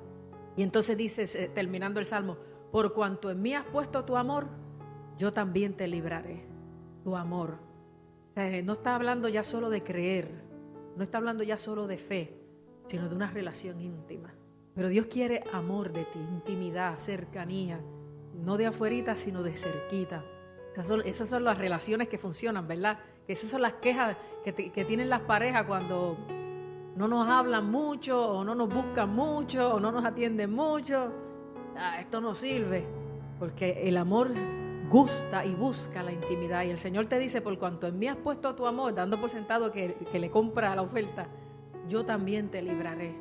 Y 0.55 0.63
entonces 0.63 0.97
dices, 0.97 1.35
eh, 1.35 1.51
terminando 1.53 1.99
el 1.99 2.07
salmo, 2.07 2.35
por 2.71 2.93
cuanto 2.93 3.29
en 3.29 3.39
mí 3.39 3.53
has 3.53 3.65
puesto 3.65 4.03
tu 4.03 4.17
amor, 4.17 4.47
yo 5.19 5.31
también 5.31 5.75
te 5.75 5.87
libraré. 5.87 6.47
Tu 7.03 7.15
amor. 7.15 7.59
no 8.63 8.73
está 8.73 8.95
hablando 8.95 9.29
ya 9.29 9.43
solo 9.43 9.69
de 9.69 9.83
creer, 9.83 10.31
no 10.95 11.03
está 11.03 11.19
hablando 11.19 11.43
ya 11.43 11.57
solo 11.57 11.85
de 11.85 11.97
fe, 11.97 12.33
sino 12.87 13.07
de 13.07 13.15
una 13.15 13.29
relación 13.29 13.79
íntima. 13.79 14.33
Pero 14.73 14.89
Dios 14.89 15.05
quiere 15.05 15.43
amor 15.53 15.93
de 15.93 16.05
ti, 16.05 16.19
intimidad, 16.19 16.97
cercanía, 16.97 17.79
no 18.33 18.57
de 18.57 18.65
afuerita, 18.65 19.15
sino 19.15 19.43
de 19.43 19.55
cerquita. 19.55 20.23
esas 21.05 21.29
son 21.29 21.43
las 21.43 21.57
relaciones 21.57 22.09
que 22.09 22.17
funcionan, 22.17 22.67
¿verdad? 22.67 22.99
Esas 23.33 23.49
son 23.49 23.61
las 23.61 23.73
quejas 23.73 24.17
que, 24.43 24.53
tienen 24.85 25.09
las 25.09 25.21
parejas 25.21 25.65
cuando 25.65 26.17
no 26.95 27.07
nos 27.07 27.27
hablan 27.27 27.69
mucho 27.69 28.37
o 28.37 28.43
no 28.43 28.55
nos 28.55 28.73
buscan 28.73 29.13
mucho 29.13 29.75
o 29.75 29.79
no 29.79 29.91
nos 29.91 30.03
atienden 30.03 30.51
mucho. 30.51 31.11
Ah, 31.77 31.99
esto 32.01 32.19
no 32.19 32.33
sirve, 32.33 32.85
porque 33.37 33.87
el 33.87 33.97
amor 33.97 34.31
gusta 34.89 35.45
y 35.45 35.53
busca 35.53 36.01
la 36.01 36.11
intimidad. 36.11 36.63
Y 36.63 36.71
el 36.71 36.79
Señor 36.79 37.05
te 37.05 37.19
dice, 37.19 37.41
por 37.41 37.57
cuanto 37.59 37.87
en 37.87 37.99
mí 37.99 38.07
has 38.07 38.17
puesto 38.17 38.55
tu 38.55 38.65
amor, 38.65 38.95
dando 38.95 39.21
por 39.21 39.29
sentado 39.29 39.71
que, 39.71 39.95
le 40.11 40.31
compra 40.31 40.75
la 40.75 40.81
oferta, 40.81 41.27
yo 41.87 42.05
también 42.05 42.49
te 42.49 42.61
libraré. 42.61 43.15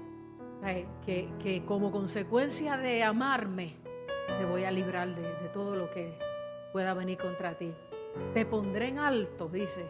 Que, 1.05 1.63
como 1.67 1.93
consecuencia 1.93 2.77
de 2.79 3.05
amarme, 3.05 3.77
te 4.39 4.45
voy 4.45 4.65
a 4.65 4.71
librar 4.71 5.15
de 5.15 5.49
todo 5.53 5.77
lo 5.77 5.91
que 5.91 6.19
pueda 6.73 6.95
venir 6.95 7.19
contra 7.19 7.57
ti. 7.57 7.73
Te 8.35 8.45
pondré 8.45 8.89
en 8.89 8.99
alto, 8.99 9.49
dice, 9.49 9.87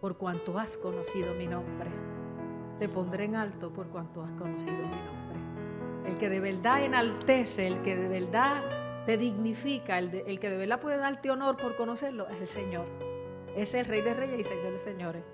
por 0.00 0.16
cuanto 0.16 0.58
has 0.58 0.76
conocido 0.76 1.34
mi 1.34 1.46
nombre. 1.46 1.90
Te 2.78 2.88
pondré 2.88 3.24
en 3.24 3.34
alto 3.34 3.72
por 3.72 3.88
cuanto 3.88 4.22
has 4.22 4.32
conocido 4.32 4.76
mi 4.76 4.82
nombre. 4.82 6.10
El 6.10 6.18
que 6.18 6.28
de 6.28 6.40
verdad 6.40 6.84
enaltece, 6.84 7.66
el 7.66 7.82
que 7.82 7.96
de 7.96 8.08
verdad 8.08 8.62
te 9.04 9.18
dignifica, 9.18 9.98
el, 9.98 10.14
el 10.26 10.38
que 10.38 10.50
de 10.50 10.56
verdad 10.56 10.80
puede 10.80 10.96
darte 10.96 11.30
honor 11.30 11.56
por 11.56 11.76
conocerlo, 11.76 12.28
es 12.28 12.40
el 12.40 12.48
Señor. 12.48 12.86
Es 13.56 13.74
el 13.74 13.86
Rey 13.86 14.02
de 14.02 14.14
Reyes 14.14 14.40
y 14.40 14.44
Señor 14.44 14.72
de 14.72 14.78
Señores. 14.78 15.24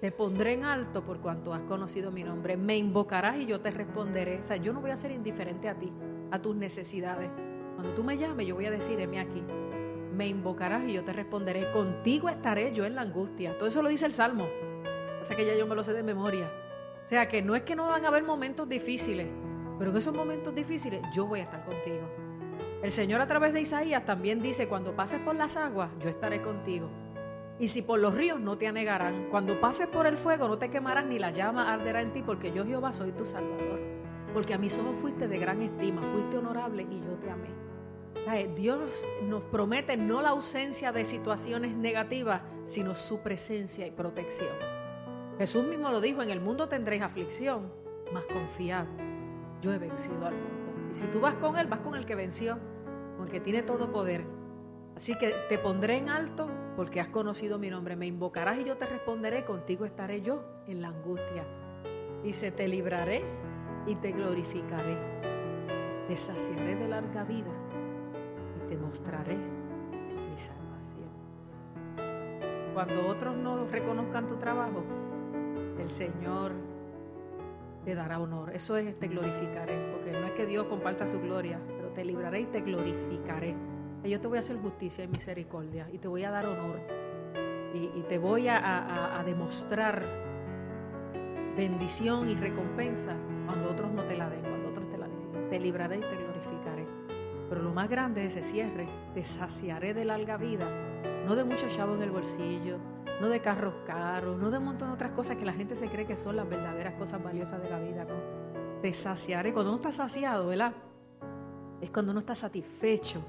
Te 0.00 0.10
pondré 0.10 0.54
en 0.54 0.64
alto 0.64 1.02
por 1.02 1.20
cuanto 1.20 1.54
has 1.54 1.62
conocido 1.62 2.10
mi 2.10 2.24
nombre. 2.24 2.56
Me 2.56 2.76
invocarás 2.76 3.36
y 3.36 3.46
yo 3.46 3.60
te 3.60 3.70
responderé. 3.70 4.40
O 4.40 4.44
sea, 4.44 4.56
yo 4.56 4.72
no 4.72 4.80
voy 4.80 4.90
a 4.90 4.96
ser 4.96 5.12
indiferente 5.12 5.68
a 5.68 5.78
ti, 5.78 5.90
a 6.30 6.42
tus 6.42 6.56
necesidades. 6.56 7.30
Cuando 7.76 7.94
tú 7.94 8.02
me 8.02 8.18
llames, 8.18 8.46
yo 8.46 8.56
voy 8.56 8.66
a 8.66 8.70
decir, 8.70 9.00
heme 9.00 9.20
aquí 9.20 9.42
me 10.14 10.26
invocarás 10.26 10.84
y 10.88 10.92
yo 10.92 11.04
te 11.04 11.12
responderé, 11.12 11.70
contigo 11.72 12.28
estaré 12.28 12.72
yo 12.72 12.84
en 12.84 12.94
la 12.94 13.02
angustia. 13.02 13.58
Todo 13.58 13.68
eso 13.68 13.82
lo 13.82 13.88
dice 13.88 14.06
el 14.06 14.12
Salmo. 14.12 14.48
Así 15.22 15.34
que 15.34 15.44
ya 15.44 15.54
yo 15.54 15.66
me 15.66 15.74
lo 15.74 15.82
sé 15.82 15.92
de 15.92 16.02
memoria. 16.02 16.50
O 17.04 17.08
sea 17.08 17.28
que 17.28 17.42
no 17.42 17.54
es 17.54 17.62
que 17.62 17.76
no 17.76 17.88
van 17.88 18.04
a 18.04 18.08
haber 18.08 18.22
momentos 18.22 18.68
difíciles, 18.68 19.26
pero 19.78 19.90
en 19.90 19.96
esos 19.96 20.14
momentos 20.14 20.54
difíciles 20.54 21.02
yo 21.14 21.26
voy 21.26 21.40
a 21.40 21.44
estar 21.44 21.64
contigo. 21.64 22.08
El 22.82 22.92
Señor 22.92 23.20
a 23.20 23.26
través 23.26 23.52
de 23.52 23.62
Isaías 23.62 24.04
también 24.04 24.42
dice, 24.42 24.68
cuando 24.68 24.94
pases 24.94 25.20
por 25.20 25.34
las 25.34 25.56
aguas, 25.56 25.90
yo 26.00 26.08
estaré 26.08 26.42
contigo. 26.42 26.88
Y 27.58 27.68
si 27.68 27.82
por 27.82 28.00
los 28.00 28.14
ríos 28.14 28.40
no 28.40 28.58
te 28.58 28.66
anegarán, 28.66 29.28
cuando 29.30 29.60
pases 29.60 29.86
por 29.86 30.06
el 30.06 30.16
fuego 30.16 30.48
no 30.48 30.58
te 30.58 30.70
quemarás 30.70 31.06
ni 31.06 31.18
la 31.18 31.30
llama 31.30 31.72
arderá 31.72 32.02
en 32.02 32.12
ti, 32.12 32.22
porque 32.22 32.52
yo 32.52 32.66
Jehová 32.66 32.92
soy 32.92 33.12
tu 33.12 33.24
Salvador. 33.24 33.80
Porque 34.32 34.54
a 34.54 34.58
mis 34.58 34.78
ojos 34.78 34.96
fuiste 35.00 35.28
de 35.28 35.38
gran 35.38 35.62
estima, 35.62 36.02
fuiste 36.12 36.36
honorable 36.36 36.86
y 36.90 37.00
yo 37.00 37.14
te 37.22 37.30
amé. 37.30 37.48
Dios 38.56 39.04
nos 39.22 39.42
promete 39.44 39.96
no 39.96 40.22
la 40.22 40.30
ausencia 40.30 40.92
de 40.92 41.04
situaciones 41.04 41.76
negativas, 41.76 42.42
sino 42.64 42.94
su 42.94 43.20
presencia 43.20 43.86
y 43.86 43.90
protección. 43.90 44.56
Jesús 45.38 45.64
mismo 45.64 45.90
lo 45.90 46.00
dijo, 46.00 46.22
en 46.22 46.30
el 46.30 46.40
mundo 46.40 46.68
tendréis 46.68 47.02
aflicción, 47.02 47.72
mas 48.12 48.24
confiad, 48.24 48.86
yo 49.60 49.72
he 49.72 49.78
vencido 49.78 50.26
al 50.26 50.34
mundo. 50.34 50.90
Y 50.92 50.94
si 50.94 51.04
tú 51.06 51.20
vas 51.20 51.34
con 51.36 51.56
Él, 51.58 51.66
vas 51.66 51.80
con 51.80 51.94
el 51.96 52.06
que 52.06 52.14
venció, 52.14 52.58
con 53.16 53.26
el 53.26 53.32
que 53.32 53.40
tiene 53.40 53.62
todo 53.62 53.92
poder. 53.92 54.24
Así 54.96 55.16
que 55.18 55.34
te 55.48 55.58
pondré 55.58 55.96
en 55.98 56.08
alto 56.08 56.48
porque 56.76 57.00
has 57.00 57.08
conocido 57.08 57.58
mi 57.58 57.68
nombre. 57.68 57.96
Me 57.96 58.06
invocarás 58.06 58.58
y 58.58 58.64
yo 58.64 58.76
te 58.76 58.86
responderé, 58.86 59.44
contigo 59.44 59.84
estaré 59.84 60.22
yo 60.22 60.44
en 60.66 60.80
la 60.80 60.88
angustia. 60.88 61.44
Y 62.22 62.32
se 62.34 62.52
te 62.52 62.68
libraré 62.68 63.22
y 63.86 63.96
te 63.96 64.12
glorificaré. 64.12 64.96
Te 66.08 66.16
saciaré 66.16 66.76
de 66.76 66.88
larga 66.88 67.24
vida 67.24 67.63
te 68.74 68.80
mostraré 68.80 69.36
mi 69.36 70.36
salvación. 70.36 71.08
Cuando 72.72 73.06
otros 73.06 73.36
no 73.36 73.66
reconozcan 73.66 74.26
tu 74.26 74.36
trabajo, 74.36 74.82
el 75.78 75.90
Señor 75.92 76.52
te 77.84 77.94
dará 77.94 78.18
honor. 78.18 78.50
Eso 78.52 78.76
es 78.76 78.98
te 78.98 79.06
glorificaré, 79.06 79.92
porque 79.92 80.10
no 80.10 80.26
es 80.26 80.32
que 80.32 80.46
Dios 80.46 80.66
comparta 80.66 81.06
su 81.06 81.20
gloria, 81.20 81.60
pero 81.76 81.90
te 81.90 82.04
libraré 82.04 82.40
y 82.40 82.46
te 82.46 82.62
glorificaré. 82.62 83.54
Y 84.02 84.10
yo 84.10 84.20
te 84.20 84.26
voy 84.26 84.38
a 84.38 84.40
hacer 84.40 84.58
justicia 84.58 85.04
y 85.04 85.08
misericordia 85.08 85.88
y 85.92 85.98
te 85.98 86.08
voy 86.08 86.24
a 86.24 86.30
dar 86.30 86.46
honor 86.46 86.80
y, 87.74 88.02
te 88.08 88.18
voy 88.18 88.48
a, 88.48 89.18
a 89.20 89.24
demostrar 89.24 90.02
bendición 91.56 92.28
y 92.28 92.34
recompensa 92.34 93.16
cuando 93.46 93.70
otros 93.70 93.92
no 93.92 94.02
te 94.04 94.16
la 94.16 94.28
den, 94.30 94.42
cuando 94.42 94.68
otros 94.68 94.88
te 94.88 94.98
la 94.98 95.06
den. 95.06 95.48
Te 95.48 95.60
libraré 95.60 95.96
y 95.96 96.00
te. 96.00 96.23
Pero 97.48 97.62
lo 97.62 97.72
más 97.72 97.88
grande 97.88 98.26
es 98.26 98.36
ese 98.36 98.44
cierre. 98.44 98.88
Te 99.14 99.24
saciaré 99.24 99.94
de 99.94 100.04
larga 100.04 100.36
vida. 100.36 100.66
No 101.26 101.36
de 101.36 101.44
mucho 101.44 101.66
chavo 101.68 101.94
en 101.94 102.02
el 102.02 102.10
bolsillo, 102.10 102.78
no 103.20 103.28
de 103.28 103.40
carros 103.40 103.74
caros, 103.86 104.38
no 104.38 104.50
de 104.50 104.58
un 104.58 104.64
montón 104.64 104.88
de 104.88 104.94
otras 104.94 105.12
cosas 105.12 105.36
que 105.36 105.44
la 105.44 105.52
gente 105.52 105.76
se 105.76 105.88
cree 105.88 106.06
que 106.06 106.16
son 106.16 106.36
las 106.36 106.48
verdaderas 106.48 106.94
cosas 106.94 107.22
valiosas 107.22 107.62
de 107.62 107.70
la 107.70 107.78
vida, 107.78 108.04
¿no? 108.04 108.14
Te 108.82 108.92
saciaré. 108.92 109.52
Cuando 109.52 109.70
uno 109.70 109.80
está 109.80 109.92
saciado, 109.92 110.48
¿verdad? 110.48 110.74
Es 111.80 111.90
cuando 111.90 112.12
uno 112.12 112.20
está 112.20 112.34
satisfecho. 112.34 113.24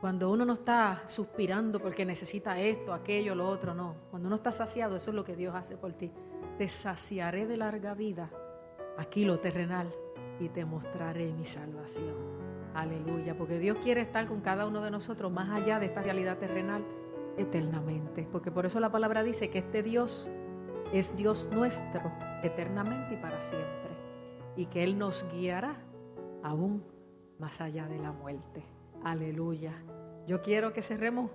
Cuando 0.00 0.30
uno 0.30 0.44
no 0.44 0.52
está 0.52 1.02
suspirando 1.06 1.80
porque 1.80 2.04
necesita 2.04 2.60
esto, 2.60 2.92
aquello, 2.92 3.34
lo 3.34 3.48
otro, 3.48 3.72
no. 3.72 3.94
Cuando 4.10 4.26
uno 4.26 4.36
está 4.36 4.52
saciado, 4.52 4.96
eso 4.96 5.10
es 5.10 5.16
lo 5.16 5.24
que 5.24 5.34
Dios 5.34 5.54
hace 5.54 5.78
por 5.78 5.94
ti. 5.94 6.12
Te 6.58 6.68
saciaré 6.68 7.46
de 7.46 7.56
larga 7.56 7.94
vida, 7.94 8.28
aquí 8.98 9.24
lo 9.24 9.40
terrenal, 9.40 9.90
y 10.40 10.50
te 10.50 10.66
mostraré 10.66 11.32
mi 11.32 11.46
salvación. 11.46 12.53
Aleluya, 12.74 13.36
porque 13.36 13.58
Dios 13.58 13.78
quiere 13.82 14.00
estar 14.00 14.26
con 14.26 14.40
cada 14.40 14.66
uno 14.66 14.82
de 14.82 14.90
nosotros 14.90 15.30
más 15.30 15.50
allá 15.50 15.78
de 15.78 15.86
esta 15.86 16.02
realidad 16.02 16.38
terrenal 16.38 16.84
eternamente. 17.36 18.28
Porque 18.30 18.50
por 18.50 18.66
eso 18.66 18.80
la 18.80 18.90
palabra 18.90 19.22
dice 19.22 19.50
que 19.50 19.60
este 19.60 19.82
Dios 19.82 20.28
es 20.92 21.16
Dios 21.16 21.48
nuestro 21.52 22.12
eternamente 22.42 23.14
y 23.14 23.16
para 23.16 23.40
siempre. 23.40 23.94
y 24.56 24.66
que 24.66 24.84
Él 24.84 24.98
nos 24.98 25.26
guiará 25.32 25.74
aún 26.44 26.84
más 27.40 27.60
allá 27.60 27.88
de 27.88 27.98
la 27.98 28.12
muerte. 28.12 28.62
Aleluya. 29.02 29.72
Yo 30.28 30.42
quiero 30.42 30.72
que 30.72 30.80
cerremos 30.80 31.30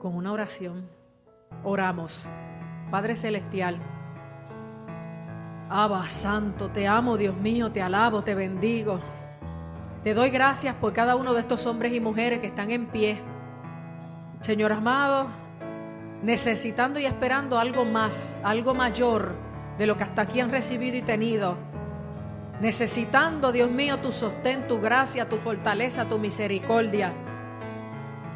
con 0.00 0.16
una 0.16 0.32
oración. 0.32 0.88
Oramos. 1.62 2.28
Padre 2.90 3.14
Celestial, 3.14 3.78
Abba 5.68 6.02
Santo, 6.02 6.70
te 6.70 6.88
amo 6.88 7.16
Dios 7.16 7.36
mío, 7.36 7.70
te 7.70 7.80
alabo, 7.80 8.22
te 8.24 8.34
bendigo. 8.34 8.98
Te 10.02 10.14
doy 10.14 10.30
gracias 10.30 10.74
por 10.76 10.94
cada 10.94 11.14
uno 11.14 11.34
de 11.34 11.40
estos 11.40 11.66
hombres 11.66 11.92
y 11.92 12.00
mujeres 12.00 12.38
que 12.38 12.46
están 12.46 12.70
en 12.70 12.86
pie. 12.86 13.18
Señor 14.40 14.72
amado, 14.72 15.26
necesitando 16.22 16.98
y 16.98 17.04
esperando 17.04 17.58
algo 17.58 17.84
más, 17.84 18.40
algo 18.42 18.72
mayor 18.72 19.34
de 19.76 19.86
lo 19.86 19.98
que 19.98 20.04
hasta 20.04 20.22
aquí 20.22 20.40
han 20.40 20.50
recibido 20.50 20.96
y 20.96 21.02
tenido. 21.02 21.56
Necesitando, 22.62 23.52
Dios 23.52 23.70
mío, 23.70 23.98
tu 23.98 24.10
sostén, 24.10 24.66
tu 24.66 24.80
gracia, 24.80 25.28
tu 25.28 25.36
fortaleza, 25.36 26.06
tu 26.06 26.18
misericordia. 26.18 27.12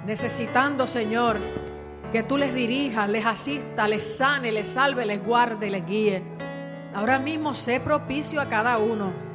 Necesitando, 0.05 0.87
Señor, 0.87 1.38
que 2.12 2.22
tú 2.22 2.37
les 2.37 2.53
dirijas, 2.53 3.09
les 3.09 3.24
asista, 3.24 3.88
les 3.88 4.18
sane, 4.18 4.53
les 4.53 4.68
salve, 4.68 5.07
les 5.07 5.24
guarde, 5.24 5.70
les 5.70 5.87
guíe. 5.87 6.22
Ahora 6.94 7.18
mismo 7.18 7.55
sé 7.55 7.81
propicio 7.81 8.38
a 8.42 8.50
cada 8.50 8.77
uno. 8.77 9.34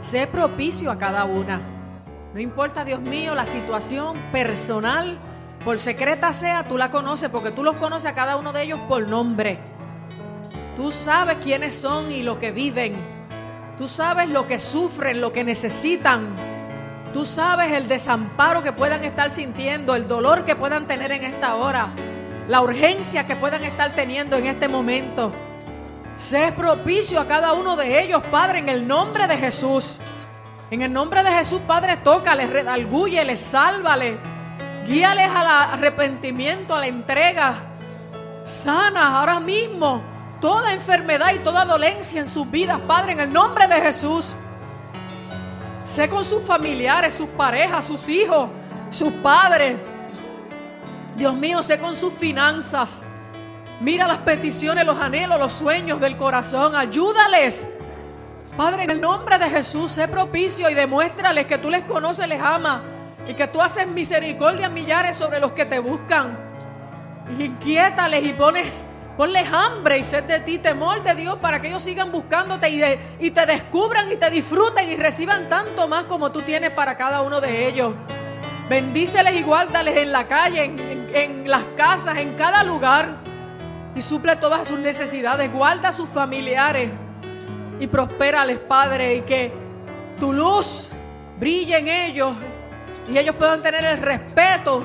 Sé 0.00 0.26
propicio 0.26 0.90
a 0.90 0.98
cada 0.98 1.24
una. 1.26 1.60
No 2.32 2.40
importa, 2.40 2.86
Dios 2.86 3.00
mío, 3.00 3.34
la 3.34 3.44
situación 3.44 4.16
personal, 4.32 5.18
por 5.62 5.78
secreta 5.78 6.32
sea, 6.32 6.64
tú 6.64 6.78
la 6.78 6.90
conoces 6.90 7.28
porque 7.28 7.50
tú 7.50 7.62
los 7.62 7.76
conoces 7.76 8.10
a 8.10 8.14
cada 8.14 8.38
uno 8.38 8.54
de 8.54 8.62
ellos 8.62 8.80
por 8.88 9.06
nombre. 9.06 9.58
Tú 10.74 10.90
sabes 10.90 11.36
quiénes 11.42 11.74
son 11.74 12.10
y 12.10 12.22
lo 12.22 12.38
que 12.38 12.50
viven. 12.50 12.94
Tú 13.76 13.88
sabes 13.88 14.30
lo 14.30 14.46
que 14.46 14.58
sufren, 14.58 15.20
lo 15.20 15.34
que 15.34 15.44
necesitan. 15.44 16.34
Tú 17.12 17.26
sabes 17.26 17.72
el 17.72 17.86
desamparo 17.86 18.62
que 18.62 18.72
puedan 18.72 19.04
estar 19.04 19.30
sintiendo, 19.30 19.94
el 19.94 20.08
dolor 20.08 20.46
que 20.46 20.56
puedan 20.56 20.86
tener 20.86 21.12
en 21.12 21.24
esta 21.24 21.56
hora, 21.56 21.88
la 22.48 22.62
urgencia 22.62 23.26
que 23.26 23.36
puedan 23.36 23.64
estar 23.64 23.92
teniendo 23.92 24.36
en 24.36 24.46
este 24.46 24.66
momento. 24.68 25.32
Sé 26.20 26.52
propicio 26.52 27.18
a 27.18 27.26
cada 27.26 27.54
uno 27.54 27.76
de 27.76 28.02
ellos, 28.02 28.22
Padre, 28.30 28.58
en 28.58 28.68
el 28.68 28.86
nombre 28.86 29.26
de 29.26 29.38
Jesús. 29.38 29.98
En 30.70 30.82
el 30.82 30.92
nombre 30.92 31.22
de 31.22 31.30
Jesús, 31.30 31.62
Padre, 31.66 31.96
tócales, 31.96 32.50
les 32.50 33.40
sálvale. 33.40 34.18
Guíales 34.86 35.30
al 35.30 35.46
arrepentimiento, 35.46 36.74
a 36.74 36.80
la 36.80 36.88
entrega. 36.88 37.54
Sana 38.44 39.18
ahora 39.18 39.40
mismo 39.40 40.02
toda 40.42 40.74
enfermedad 40.74 41.32
y 41.34 41.38
toda 41.38 41.64
dolencia 41.64 42.20
en 42.20 42.28
sus 42.28 42.48
vidas, 42.50 42.78
Padre, 42.86 43.12
en 43.12 43.20
el 43.20 43.32
nombre 43.32 43.66
de 43.66 43.80
Jesús. 43.80 44.36
Sé 45.84 46.10
con 46.10 46.26
sus 46.26 46.42
familiares, 46.42 47.14
sus 47.14 47.30
parejas, 47.30 47.86
sus 47.86 48.06
hijos, 48.10 48.50
sus 48.90 49.10
padres. 49.14 49.78
Dios 51.16 51.34
mío, 51.34 51.62
sé 51.62 51.80
con 51.80 51.96
sus 51.96 52.12
finanzas. 52.12 53.06
Mira 53.80 54.06
las 54.06 54.18
peticiones, 54.18 54.84
los 54.84 55.00
anhelos, 55.00 55.38
los 55.38 55.54
sueños 55.54 56.00
del 56.00 56.18
corazón. 56.18 56.76
Ayúdales. 56.76 57.70
Padre, 58.54 58.84
en 58.84 58.90
el 58.90 59.00
nombre 59.00 59.38
de 59.38 59.48
Jesús, 59.48 59.92
sé 59.92 60.06
propicio 60.06 60.68
y 60.68 60.74
demuéstrales 60.74 61.46
que 61.46 61.56
tú 61.56 61.70
les 61.70 61.84
conoces, 61.84 62.28
les 62.28 62.42
amas 62.42 62.82
y 63.26 63.32
que 63.32 63.46
tú 63.48 63.62
haces 63.62 63.86
misericordia 63.86 64.68
millares 64.68 65.16
sobre 65.16 65.40
los 65.40 65.52
que 65.52 65.64
te 65.64 65.78
buscan. 65.78 66.38
inquiétales 67.38 68.22
y 68.22 68.34
pones, 68.34 68.82
ponles 69.16 69.50
hambre 69.50 69.96
y 69.96 70.04
sed 70.04 70.24
de 70.24 70.40
ti, 70.40 70.58
temor 70.58 71.02
de 71.02 71.14
Dios 71.14 71.38
para 71.38 71.60
que 71.62 71.68
ellos 71.68 71.82
sigan 71.82 72.12
buscándote 72.12 72.68
y, 72.68 72.82
y 73.18 73.30
te 73.30 73.46
descubran 73.46 74.12
y 74.12 74.16
te 74.16 74.28
disfruten 74.28 74.90
y 74.90 74.96
reciban 74.96 75.48
tanto 75.48 75.88
más 75.88 76.04
como 76.04 76.30
tú 76.32 76.42
tienes 76.42 76.70
para 76.72 76.98
cada 76.98 77.22
uno 77.22 77.40
de 77.40 77.66
ellos. 77.66 77.94
Bendíceles 78.68 79.36
y 79.36 79.42
guárdales 79.42 79.96
en 79.96 80.12
la 80.12 80.26
calle, 80.26 80.64
en, 80.64 81.10
en 81.14 81.50
las 81.50 81.64
casas, 81.78 82.18
en 82.18 82.34
cada 82.34 82.62
lugar 82.62 83.29
y 83.94 84.02
suple 84.02 84.36
todas 84.36 84.68
sus 84.68 84.78
necesidades. 84.78 85.52
Guarda 85.52 85.88
a 85.88 85.92
sus 85.92 86.08
familiares 86.08 86.90
y 87.78 87.86
prospérales, 87.86 88.58
Padre, 88.58 89.16
y 89.16 89.20
que 89.22 89.52
tu 90.18 90.32
luz 90.32 90.90
brille 91.38 91.78
en 91.78 91.88
ellos 91.88 92.36
y 93.10 93.18
ellos 93.18 93.34
puedan 93.36 93.62
tener 93.62 93.84
el 93.84 93.98
respeto 93.98 94.84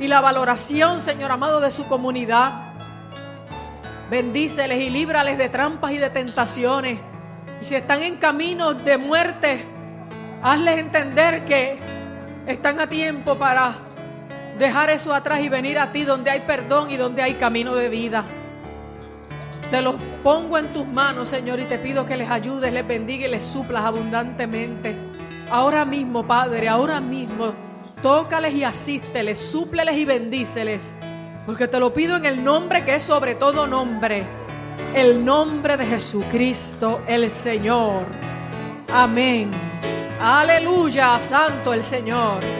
y 0.00 0.08
la 0.08 0.20
valoración, 0.20 1.00
Señor 1.00 1.30
amado, 1.30 1.60
de 1.60 1.70
su 1.70 1.86
comunidad. 1.86 2.74
Bendíceles 4.10 4.80
y 4.80 4.90
líbrales 4.90 5.38
de 5.38 5.48
trampas 5.48 5.92
y 5.92 5.98
de 5.98 6.10
tentaciones. 6.10 6.98
Y 7.60 7.64
si 7.64 7.74
están 7.74 8.02
en 8.02 8.16
camino 8.16 8.74
de 8.74 8.96
muerte, 8.96 9.64
hazles 10.42 10.78
entender 10.78 11.44
que 11.44 11.78
están 12.46 12.80
a 12.80 12.88
tiempo 12.88 13.36
para 13.36 13.76
dejar 14.58 14.90
eso 14.90 15.14
atrás 15.14 15.40
y 15.40 15.48
venir 15.48 15.78
a 15.78 15.92
ti 15.92 16.04
donde 16.04 16.30
hay 16.30 16.40
perdón 16.40 16.90
y 16.90 16.96
donde 16.96 17.22
hay 17.22 17.34
camino 17.34 17.74
de 17.74 17.88
vida. 17.88 18.24
Te 19.70 19.82
los 19.82 19.94
pongo 20.24 20.58
en 20.58 20.72
tus 20.72 20.86
manos, 20.86 21.28
Señor, 21.28 21.60
y 21.60 21.64
te 21.64 21.78
pido 21.78 22.04
que 22.04 22.16
les 22.16 22.28
ayudes, 22.28 22.72
les 22.72 22.86
bendiga 22.86 23.26
y 23.26 23.30
les 23.30 23.44
suplas 23.44 23.84
abundantemente. 23.84 24.96
Ahora 25.48 25.84
mismo, 25.84 26.26
Padre, 26.26 26.68
ahora 26.68 27.00
mismo, 27.00 27.52
tócales 28.02 28.52
y 28.54 28.64
asísteles, 28.64 29.38
súpleles 29.38 29.96
y 29.96 30.04
bendíceles. 30.04 30.94
Porque 31.46 31.68
te 31.68 31.78
lo 31.78 31.94
pido 31.94 32.16
en 32.16 32.26
el 32.26 32.42
nombre 32.42 32.84
que 32.84 32.96
es 32.96 33.02
sobre 33.02 33.36
todo 33.36 33.66
nombre, 33.66 34.24
el 34.94 35.24
nombre 35.24 35.76
de 35.76 35.86
Jesucristo, 35.86 37.02
el 37.06 37.30
Señor. 37.30 38.04
Amén. 38.92 39.50
Aleluya, 40.20 41.18
santo 41.20 41.72
el 41.72 41.84
Señor. 41.84 42.59